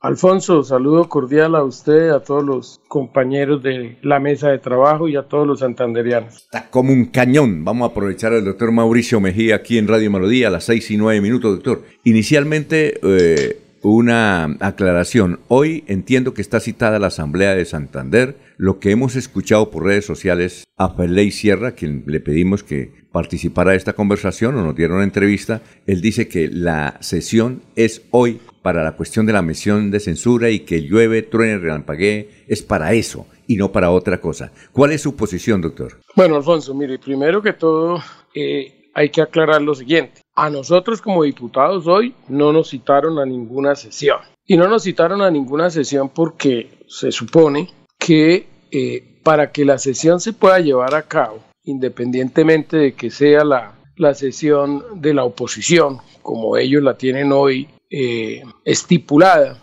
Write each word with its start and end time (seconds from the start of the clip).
Alfonso, 0.00 0.62
saludo 0.62 1.08
cordial 1.08 1.56
a 1.56 1.64
usted, 1.64 2.10
a 2.10 2.22
todos 2.22 2.44
los 2.44 2.80
compañeros 2.86 3.64
de 3.64 3.98
la 4.02 4.20
mesa 4.20 4.48
de 4.48 4.58
trabajo 4.60 5.08
y 5.08 5.16
a 5.16 5.24
todos 5.24 5.44
los 5.44 5.58
santanderianos. 5.58 6.36
Está 6.36 6.70
como 6.70 6.92
un 6.92 7.06
cañón. 7.06 7.64
Vamos 7.64 7.88
a 7.88 7.90
aprovechar 7.90 8.32
al 8.32 8.44
doctor 8.44 8.70
Mauricio 8.70 9.18
Mejía 9.18 9.56
aquí 9.56 9.76
en 9.76 9.88
Radio 9.88 10.08
Melodía 10.08 10.48
a 10.48 10.50
las 10.52 10.64
seis 10.64 10.88
y 10.92 10.96
nueve 10.96 11.20
minutos, 11.20 11.56
doctor. 11.56 11.82
Inicialmente, 12.04 13.00
eh, 13.02 13.60
una 13.82 14.56
aclaración. 14.60 15.40
Hoy 15.48 15.84
entiendo 15.86 16.34
que 16.34 16.42
está 16.42 16.60
citada 16.60 16.98
la 16.98 17.08
Asamblea 17.08 17.54
de 17.54 17.64
Santander. 17.64 18.36
Lo 18.56 18.80
que 18.80 18.90
hemos 18.90 19.16
escuchado 19.16 19.70
por 19.70 19.84
redes 19.84 20.04
sociales 20.04 20.64
a 20.76 20.90
Feley 20.90 21.30
Sierra, 21.30 21.72
quien 21.72 22.04
le 22.06 22.20
pedimos 22.20 22.62
que 22.62 22.92
participara 23.12 23.72
de 23.72 23.76
esta 23.76 23.92
conversación 23.94 24.56
o 24.56 24.62
nos 24.62 24.76
diera 24.76 24.94
una 24.94 25.04
entrevista, 25.04 25.62
él 25.86 26.00
dice 26.00 26.28
que 26.28 26.48
la 26.48 26.98
sesión 27.00 27.62
es 27.76 28.02
hoy 28.10 28.40
para 28.62 28.82
la 28.82 28.96
cuestión 28.96 29.26
de 29.26 29.32
la 29.32 29.42
misión 29.42 29.90
de 29.90 30.00
censura 30.00 30.50
y 30.50 30.60
que 30.60 30.82
llueve, 30.82 31.22
truene, 31.22 31.58
relampaguee, 31.58 32.44
es 32.48 32.62
para 32.62 32.92
eso 32.92 33.26
y 33.46 33.56
no 33.56 33.72
para 33.72 33.90
otra 33.90 34.20
cosa. 34.20 34.52
¿Cuál 34.72 34.92
es 34.92 35.00
su 35.00 35.16
posición, 35.16 35.60
doctor? 35.60 36.00
Bueno, 36.14 36.36
Alfonso, 36.36 36.74
mire, 36.74 36.98
primero 36.98 37.40
que 37.40 37.54
todo 37.54 38.02
eh, 38.34 38.90
hay 38.94 39.10
que 39.10 39.22
aclarar 39.22 39.62
lo 39.62 39.74
siguiente. 39.74 40.20
A 40.40 40.50
nosotros 40.50 41.02
como 41.02 41.24
diputados 41.24 41.88
hoy 41.88 42.14
no 42.28 42.52
nos 42.52 42.70
citaron 42.70 43.18
a 43.18 43.26
ninguna 43.26 43.74
sesión. 43.74 44.18
Y 44.46 44.56
no 44.56 44.68
nos 44.68 44.84
citaron 44.84 45.20
a 45.20 45.32
ninguna 45.32 45.68
sesión 45.68 46.10
porque 46.10 46.84
se 46.86 47.10
supone 47.10 47.68
que 47.98 48.46
eh, 48.70 49.18
para 49.24 49.50
que 49.50 49.64
la 49.64 49.78
sesión 49.78 50.20
se 50.20 50.32
pueda 50.32 50.60
llevar 50.60 50.94
a 50.94 51.02
cabo, 51.02 51.40
independientemente 51.64 52.76
de 52.76 52.92
que 52.92 53.10
sea 53.10 53.42
la, 53.42 53.80
la 53.96 54.14
sesión 54.14 54.84
de 55.02 55.12
la 55.12 55.24
oposición, 55.24 55.98
como 56.22 56.56
ellos 56.56 56.84
la 56.84 56.96
tienen 56.96 57.32
hoy 57.32 57.66
eh, 57.90 58.44
estipulada 58.64 59.60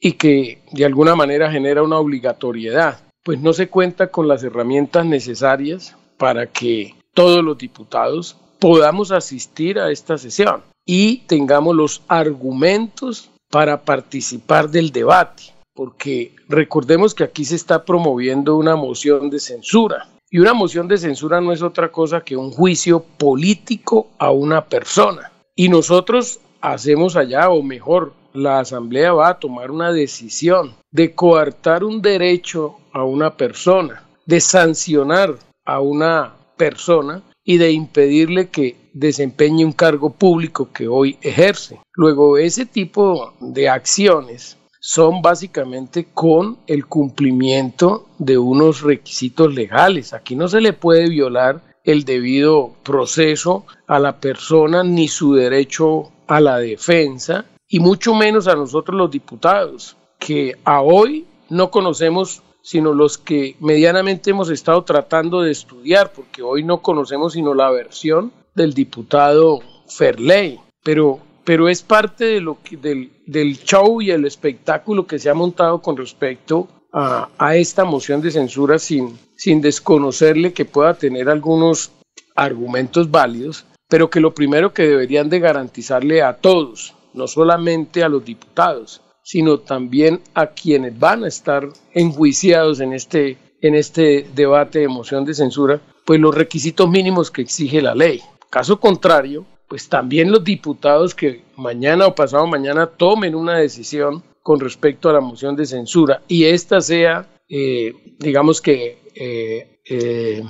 y 0.00 0.12
que 0.12 0.62
de 0.72 0.86
alguna 0.86 1.14
manera 1.14 1.52
genera 1.52 1.82
una 1.82 1.98
obligatoriedad, 1.98 2.98
pues 3.22 3.42
no 3.42 3.52
se 3.52 3.68
cuenta 3.68 4.06
con 4.06 4.26
las 4.26 4.42
herramientas 4.42 5.04
necesarias 5.04 5.98
para 6.16 6.46
que 6.46 6.94
todos 7.12 7.44
los 7.44 7.58
diputados 7.58 8.38
podamos 8.64 9.12
asistir 9.12 9.78
a 9.78 9.90
esta 9.90 10.16
sesión 10.16 10.62
y 10.86 11.18
tengamos 11.26 11.76
los 11.76 12.00
argumentos 12.08 13.28
para 13.50 13.82
participar 13.82 14.70
del 14.70 14.90
debate, 14.90 15.42
porque 15.74 16.34
recordemos 16.48 17.14
que 17.14 17.24
aquí 17.24 17.44
se 17.44 17.56
está 17.56 17.84
promoviendo 17.84 18.56
una 18.56 18.74
moción 18.74 19.28
de 19.28 19.38
censura. 19.38 20.08
Y 20.30 20.38
una 20.38 20.54
moción 20.54 20.88
de 20.88 20.96
censura 20.96 21.42
no 21.42 21.52
es 21.52 21.60
otra 21.60 21.92
cosa 21.92 22.22
que 22.22 22.38
un 22.38 22.52
juicio 22.52 23.00
político 23.18 24.08
a 24.16 24.30
una 24.30 24.64
persona. 24.64 25.30
Y 25.54 25.68
nosotros 25.68 26.40
hacemos 26.62 27.16
allá, 27.16 27.50
o 27.50 27.62
mejor, 27.62 28.14
la 28.32 28.60
Asamblea 28.60 29.12
va 29.12 29.28
a 29.28 29.38
tomar 29.38 29.70
una 29.70 29.92
decisión 29.92 30.74
de 30.90 31.14
coartar 31.14 31.84
un 31.84 32.00
derecho 32.00 32.76
a 32.94 33.04
una 33.04 33.36
persona, 33.36 34.04
de 34.24 34.40
sancionar 34.40 35.34
a 35.66 35.80
una 35.80 36.32
persona 36.56 37.22
y 37.44 37.58
de 37.58 37.72
impedirle 37.72 38.48
que 38.48 38.76
desempeñe 38.94 39.64
un 39.64 39.72
cargo 39.72 40.10
público 40.10 40.70
que 40.72 40.88
hoy 40.88 41.18
ejerce. 41.20 41.78
Luego, 41.94 42.38
ese 42.38 42.64
tipo 42.64 43.34
de 43.40 43.68
acciones 43.68 44.56
son 44.80 45.22
básicamente 45.22 46.08
con 46.12 46.58
el 46.66 46.86
cumplimiento 46.86 48.06
de 48.18 48.38
unos 48.38 48.82
requisitos 48.82 49.54
legales. 49.54 50.12
Aquí 50.12 50.36
no 50.36 50.48
se 50.48 50.60
le 50.60 50.72
puede 50.72 51.08
violar 51.08 51.62
el 51.84 52.04
debido 52.04 52.74
proceso 52.82 53.66
a 53.86 53.98
la 53.98 54.20
persona 54.20 54.82
ni 54.82 55.08
su 55.08 55.34
derecho 55.34 56.12
a 56.26 56.40
la 56.40 56.58
defensa 56.58 57.46
y 57.68 57.80
mucho 57.80 58.14
menos 58.14 58.46
a 58.46 58.54
nosotros 58.54 58.96
los 58.96 59.10
diputados, 59.10 59.96
que 60.18 60.56
a 60.64 60.80
hoy 60.80 61.26
no 61.50 61.70
conocemos 61.70 62.42
sino 62.64 62.94
los 62.94 63.18
que 63.18 63.56
medianamente 63.60 64.30
hemos 64.30 64.50
estado 64.50 64.82
tratando 64.82 65.42
de 65.42 65.52
estudiar, 65.52 66.12
porque 66.12 66.42
hoy 66.42 66.64
no 66.64 66.80
conocemos 66.80 67.34
sino 67.34 67.54
la 67.54 67.70
versión 67.70 68.32
del 68.54 68.72
diputado 68.72 69.60
Ferley, 69.86 70.58
pero, 70.82 71.20
pero 71.44 71.68
es 71.68 71.82
parte 71.82 72.24
de 72.24 72.40
lo 72.40 72.58
del, 72.70 73.12
del 73.26 73.58
show 73.58 74.00
y 74.00 74.10
el 74.10 74.24
espectáculo 74.24 75.06
que 75.06 75.18
se 75.18 75.28
ha 75.28 75.34
montado 75.34 75.82
con 75.82 75.96
respecto 75.96 76.66
a, 76.90 77.28
a, 77.38 77.54
esta 77.54 77.84
moción 77.84 78.22
de 78.22 78.30
censura 78.30 78.78
sin, 78.78 79.18
sin 79.36 79.60
desconocerle 79.60 80.54
que 80.54 80.64
pueda 80.64 80.94
tener 80.94 81.28
algunos 81.28 81.92
argumentos 82.34 83.10
válidos 83.10 83.66
pero 83.88 84.10
que 84.10 84.20
lo 84.20 84.34
primero 84.34 84.72
que 84.72 84.82
deberían 84.82 85.28
de 85.28 85.40
garantizarle 85.40 86.22
a 86.22 86.38
todos, 86.38 86.94
no 87.12 87.26
solamente 87.28 88.02
a 88.02 88.08
los 88.08 88.24
diputados, 88.24 89.00
sino 89.24 89.58
también 89.58 90.20
a 90.34 90.48
quienes 90.48 90.96
van 90.98 91.24
a 91.24 91.28
estar 91.28 91.66
enjuiciados 91.94 92.78
en 92.80 92.92
este, 92.92 93.38
en 93.62 93.74
este 93.74 94.28
debate 94.34 94.80
de 94.80 94.88
moción 94.88 95.24
de 95.24 95.34
censura, 95.34 95.80
pues 96.04 96.20
los 96.20 96.34
requisitos 96.34 96.88
mínimos 96.88 97.30
que 97.30 97.42
exige 97.42 97.80
la 97.80 97.94
ley. 97.94 98.20
Caso 98.50 98.78
contrario, 98.78 99.46
pues 99.66 99.88
también 99.88 100.30
los 100.30 100.44
diputados 100.44 101.14
que 101.14 101.42
mañana 101.56 102.06
o 102.06 102.14
pasado 102.14 102.46
mañana 102.46 102.86
tomen 102.86 103.34
una 103.34 103.56
decisión 103.56 104.22
con 104.42 104.60
respecto 104.60 105.08
a 105.08 105.14
la 105.14 105.20
moción 105.20 105.56
de 105.56 105.64
censura 105.64 106.22
y 106.28 106.44
esta 106.44 106.82
sea, 106.82 107.26
eh, 107.48 107.94
digamos 108.18 108.60
que, 108.60 108.98
eh, 109.14 109.80
eh, 109.88 110.42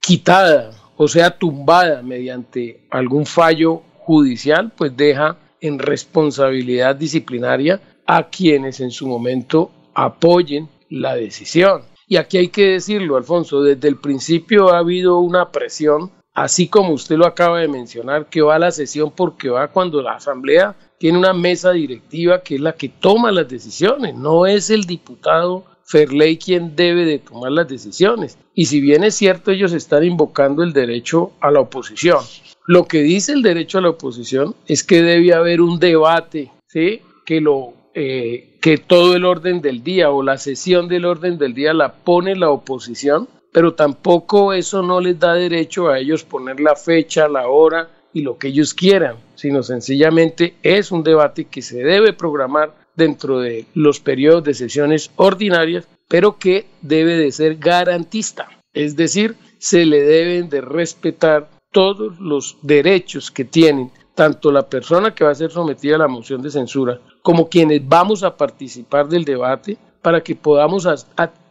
quitada 0.00 0.72
o 0.96 1.06
sea 1.06 1.30
tumbada 1.30 2.02
mediante 2.02 2.86
algún 2.90 3.24
fallo 3.24 3.82
judicial, 3.98 4.72
pues 4.76 4.96
deja 4.96 5.36
en 5.60 5.78
responsabilidad 5.78 6.96
disciplinaria 6.96 7.80
a 8.06 8.28
quienes 8.28 8.80
en 8.80 8.90
su 8.90 9.06
momento 9.06 9.70
apoyen 9.94 10.68
la 10.88 11.14
decisión. 11.14 11.82
Y 12.08 12.16
aquí 12.16 12.38
hay 12.38 12.48
que 12.48 12.68
decirlo, 12.68 13.16
Alfonso, 13.16 13.62
desde 13.62 13.88
el 13.88 13.96
principio 13.96 14.72
ha 14.72 14.78
habido 14.78 15.18
una 15.18 15.50
presión, 15.50 16.12
así 16.34 16.68
como 16.68 16.92
usted 16.92 17.16
lo 17.16 17.26
acaba 17.26 17.60
de 17.60 17.68
mencionar, 17.68 18.26
que 18.26 18.42
va 18.42 18.56
a 18.56 18.60
la 18.60 18.70
sesión 18.70 19.10
porque 19.10 19.48
va 19.48 19.68
cuando 19.68 20.00
la 20.02 20.12
Asamblea 20.14 20.76
tiene 20.98 21.18
una 21.18 21.32
mesa 21.32 21.72
directiva 21.72 22.42
que 22.42 22.54
es 22.54 22.60
la 22.60 22.72
que 22.72 22.88
toma 22.88 23.32
las 23.32 23.48
decisiones, 23.48 24.14
no 24.14 24.46
es 24.46 24.70
el 24.70 24.84
diputado 24.84 25.64
Ferley 25.86 26.36
quien 26.36 26.74
debe 26.74 27.04
de 27.04 27.18
tomar 27.18 27.52
las 27.52 27.68
decisiones. 27.68 28.38
Y 28.54 28.66
si 28.66 28.80
bien 28.80 29.04
es 29.04 29.14
cierto, 29.14 29.50
ellos 29.50 29.72
están 29.72 30.04
invocando 30.04 30.62
el 30.62 30.72
derecho 30.72 31.32
a 31.40 31.50
la 31.50 31.60
oposición. 31.60 32.18
Lo 32.66 32.86
que 32.86 33.02
dice 33.02 33.32
el 33.32 33.42
derecho 33.42 33.78
a 33.78 33.82
la 33.82 33.90
oposición 33.90 34.56
es 34.66 34.82
que 34.82 35.02
debe 35.02 35.32
haber 35.32 35.60
un 35.60 35.78
debate, 35.78 36.50
¿sí? 36.66 37.02
que, 37.24 37.40
lo, 37.40 37.74
eh, 37.98 38.58
que 38.60 38.76
todo 38.76 39.16
el 39.16 39.24
orden 39.24 39.62
del 39.62 39.82
día 39.82 40.10
o 40.10 40.22
la 40.22 40.36
sesión 40.36 40.86
del 40.86 41.06
orden 41.06 41.38
del 41.38 41.54
día 41.54 41.72
la 41.72 41.94
pone 41.94 42.36
la 42.36 42.50
oposición, 42.50 43.26
pero 43.52 43.72
tampoco 43.72 44.52
eso 44.52 44.82
no 44.82 45.00
les 45.00 45.18
da 45.18 45.32
derecho 45.32 45.88
a 45.88 45.98
ellos 45.98 46.22
poner 46.22 46.60
la 46.60 46.76
fecha, 46.76 47.26
la 47.26 47.48
hora 47.48 47.88
y 48.12 48.20
lo 48.20 48.36
que 48.36 48.48
ellos 48.48 48.74
quieran, 48.74 49.16
sino 49.34 49.62
sencillamente 49.62 50.56
es 50.62 50.92
un 50.92 51.04
debate 51.04 51.46
que 51.46 51.62
se 51.62 51.82
debe 51.82 52.12
programar 52.12 52.74
dentro 52.96 53.40
de 53.40 53.64
los 53.72 53.98
periodos 53.98 54.44
de 54.44 54.52
sesiones 54.52 55.10
ordinarias, 55.16 55.88
pero 56.06 56.36
que 56.36 56.66
debe 56.82 57.16
de 57.16 57.32
ser 57.32 57.56
garantista. 57.56 58.50
Es 58.74 58.94
decir, 58.94 59.36
se 59.56 59.86
le 59.86 60.02
deben 60.02 60.50
de 60.50 60.60
respetar 60.60 61.48
todos 61.72 62.20
los 62.20 62.58
derechos 62.60 63.30
que 63.30 63.46
tienen 63.46 63.90
tanto 64.14 64.52
la 64.52 64.68
persona 64.68 65.14
que 65.14 65.24
va 65.24 65.30
a 65.30 65.34
ser 65.34 65.50
sometida 65.50 65.96
a 65.96 66.00
la 66.00 66.08
moción 66.08 66.42
de 66.42 66.50
censura 66.50 67.00
como 67.26 67.48
quienes 67.48 67.80
vamos 67.88 68.22
a 68.22 68.36
participar 68.36 69.08
del 69.08 69.24
debate 69.24 69.76
para 70.00 70.22
que 70.22 70.36
podamos 70.36 70.86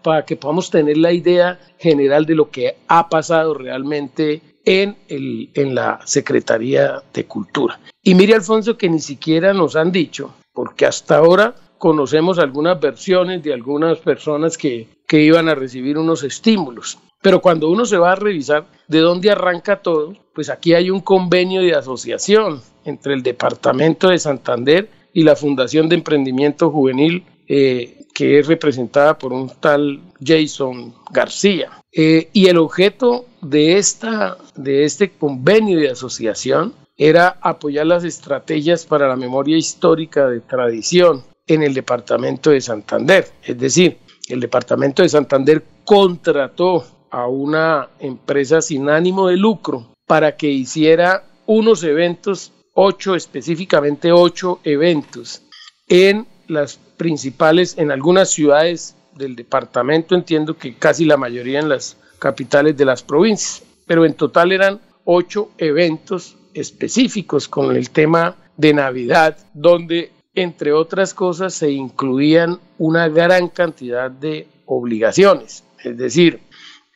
para 0.02 0.24
que 0.24 0.38
podamos 0.38 0.69
tener 0.69 0.96
la 0.96 1.12
idea 1.12 1.59
general 1.78 2.25
de 2.25 2.34
lo 2.34 2.50
que 2.50 2.78
ha 2.88 3.09
pasado 3.09 3.53
realmente 3.53 4.41
en, 4.63 4.96
el, 5.09 5.50
en 5.53 5.75
la 5.75 6.00
Secretaría 6.06 7.03
de 7.13 7.25
Cultura. 7.25 7.78
Y 8.02 8.16
mire, 8.16 8.36
Alfonso, 8.36 8.78
que 8.78 8.88
ni 8.88 9.02
siquiera 9.02 9.53
nos 9.53 9.75
han 9.75 9.91
dicho 9.91 10.34
porque 10.53 10.86
hasta 10.86 11.18
ahora 11.18 11.53
conocemos 11.78 12.40
algunas 12.40 12.80
versiones 12.80 13.44
de 13.44 13.51
algunas 13.51 13.98
personas 13.98 14.57
que, 14.57 14.88
que 15.06 15.24
iban 15.24 15.50
a 15.50 15.56
recibir 15.56 15.98
unos 15.98 16.24
estímulos. 16.24 17.00
Pero 17.22 17.42
cuando 17.42 17.69
uno 17.69 17.83
se 17.83 17.98
va 17.98 18.13
a 18.13 18.16
revisar 18.16 18.66
de 18.88 19.00
dónde 19.00 19.30
arranca 19.30 19.81
todo, 19.81 20.13
pues 20.33 20.50
aquí 20.50 20.74
hay 20.74 20.89
un 20.89 21.01
convenio 21.01 21.60
de 21.60 21.75
asociación 21.75 22.62
entre 22.86 23.13
el 23.13 23.24
Departamento 23.24 24.07
de 24.07 24.19
Santander 24.19 25.05
y 25.15 25.23
la 25.23 25.38
Fundación 25.38 25.88
de 25.88 25.95
Emprendimiento 25.95 26.69
Juvenil, 26.69 27.23
eh, 27.47 28.06
que 28.13 28.38
es 28.38 28.47
representada 28.47 29.17
por 29.17 29.31
un 29.31 29.50
tal 29.62 30.01
Jason 30.21 30.94
García. 31.09 31.71
Eh, 31.94 32.29
y 32.33 32.47
el 32.47 32.57
objeto 32.57 33.25
de, 33.41 33.77
esta, 33.77 34.38
de 34.56 34.83
este 34.83 35.12
convenio 35.12 35.79
de 35.79 35.89
asociación 35.89 36.73
era 36.97 37.38
apoyar 37.41 37.88
las 37.88 38.03
estrategias 38.03 38.85
para 38.85 39.07
la 39.07 39.15
memoria 39.15 39.57
histórica 39.57 40.27
de 40.27 40.41
tradición 40.41 41.23
en 41.47 41.63
el 41.63 41.73
departamento 41.73 42.50
de 42.50 42.59
Santander. 42.59 43.25
Es 43.41 43.57
decir, 43.57 43.97
el 44.27 44.41
departamento 44.41 45.01
de 45.01 45.07
Santander 45.07 45.63
contrató 45.85 46.85
a 47.09 47.27
una 47.27 47.88
empresa 48.00 48.62
sin 48.62 48.89
ánimo 48.89 49.29
de 49.29 49.38
lucro 49.38 49.88
para 50.06 50.35
que 50.35 50.50
hiciera 50.50 51.23
unos 51.45 51.83
eventos, 51.83 52.51
ocho, 52.75 53.16
específicamente 53.16 54.12
ocho 54.12 54.60
eventos, 54.63 55.42
en 55.88 56.27
las 56.48 56.77
principales, 56.98 57.77
en 57.77 57.92
algunas 57.92 58.30
ciudades 58.30 58.95
del 59.16 59.36
departamento, 59.36 60.13
entiendo 60.13 60.57
que 60.57 60.75
casi 60.75 61.06
la 61.06 61.18
mayoría 61.18 61.60
en 61.60 61.69
las 61.69 61.98
capitales 62.19 62.77
de 62.77 62.86
las 62.86 63.01
provincias, 63.01 63.63
pero 63.88 64.06
en 64.06 64.13
total 64.13 64.51
eran 64.51 64.81
ocho 65.06 65.51
eventos 65.57 66.36
específicos 66.54 67.48
con 67.48 67.75
el 67.75 67.89
tema 67.89 68.36
de 68.57 68.74
Navidad, 68.74 69.38
donde 69.54 70.12
entre 70.33 70.74
otras 70.74 71.13
cosas 71.13 71.54
se 71.54 71.72
incluían 71.72 72.60
una 72.77 73.07
gran 73.07 73.48
cantidad 73.48 74.12
de 74.12 74.48
obligaciones. 74.66 75.63
Es 75.83 75.98
decir, 75.98 76.42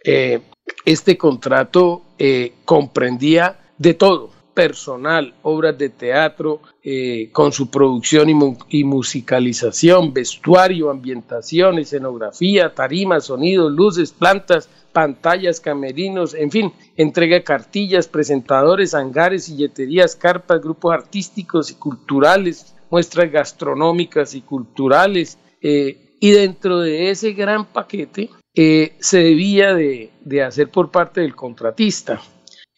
eh, 0.03 0.41
este 0.85 1.17
contrato 1.17 2.01
eh, 2.17 2.53
comprendía 2.65 3.59
de 3.77 3.93
todo, 3.93 4.31
personal, 4.59 5.33
obras 5.43 5.77
de 5.77 5.87
teatro, 5.87 6.59
eh, 6.83 7.29
con 7.31 7.53
su 7.53 7.71
producción 7.71 8.27
y, 8.67 8.83
musicalización, 8.83 10.13
vestuario, 10.13 10.89
ambientación, 10.89 11.79
escenografía, 11.79 12.75
tarima, 12.75 13.21
sonidos, 13.21 13.71
luces, 13.71 14.11
plantas, 14.11 14.67
pantallas, 14.91 15.61
camerinos, 15.61 16.33
en 16.33 16.51
fin, 16.51 16.73
entrega 16.97 17.41
cartillas, 17.41 18.09
presentadores, 18.09 18.93
hangares, 18.93 19.45
silleterías, 19.45 20.17
carpas, 20.17 20.59
grupos 20.59 20.93
artísticos 20.93 21.71
y 21.71 21.75
culturales, 21.75 22.75
muestras 22.89 23.31
gastronómicas 23.31 24.35
y 24.35 24.41
culturales. 24.41 25.37
Eh, 25.61 26.17
y 26.19 26.31
dentro 26.31 26.81
de 26.81 27.11
ese 27.11 27.31
gran 27.31 27.63
paquete 27.63 28.29
eh, 28.53 28.97
se 28.99 29.19
debía 29.19 29.73
de, 29.73 30.11
hacer 30.45 30.67
por 30.67 30.91
parte 30.91 31.21
del 31.21 31.33
contratista 31.33 32.21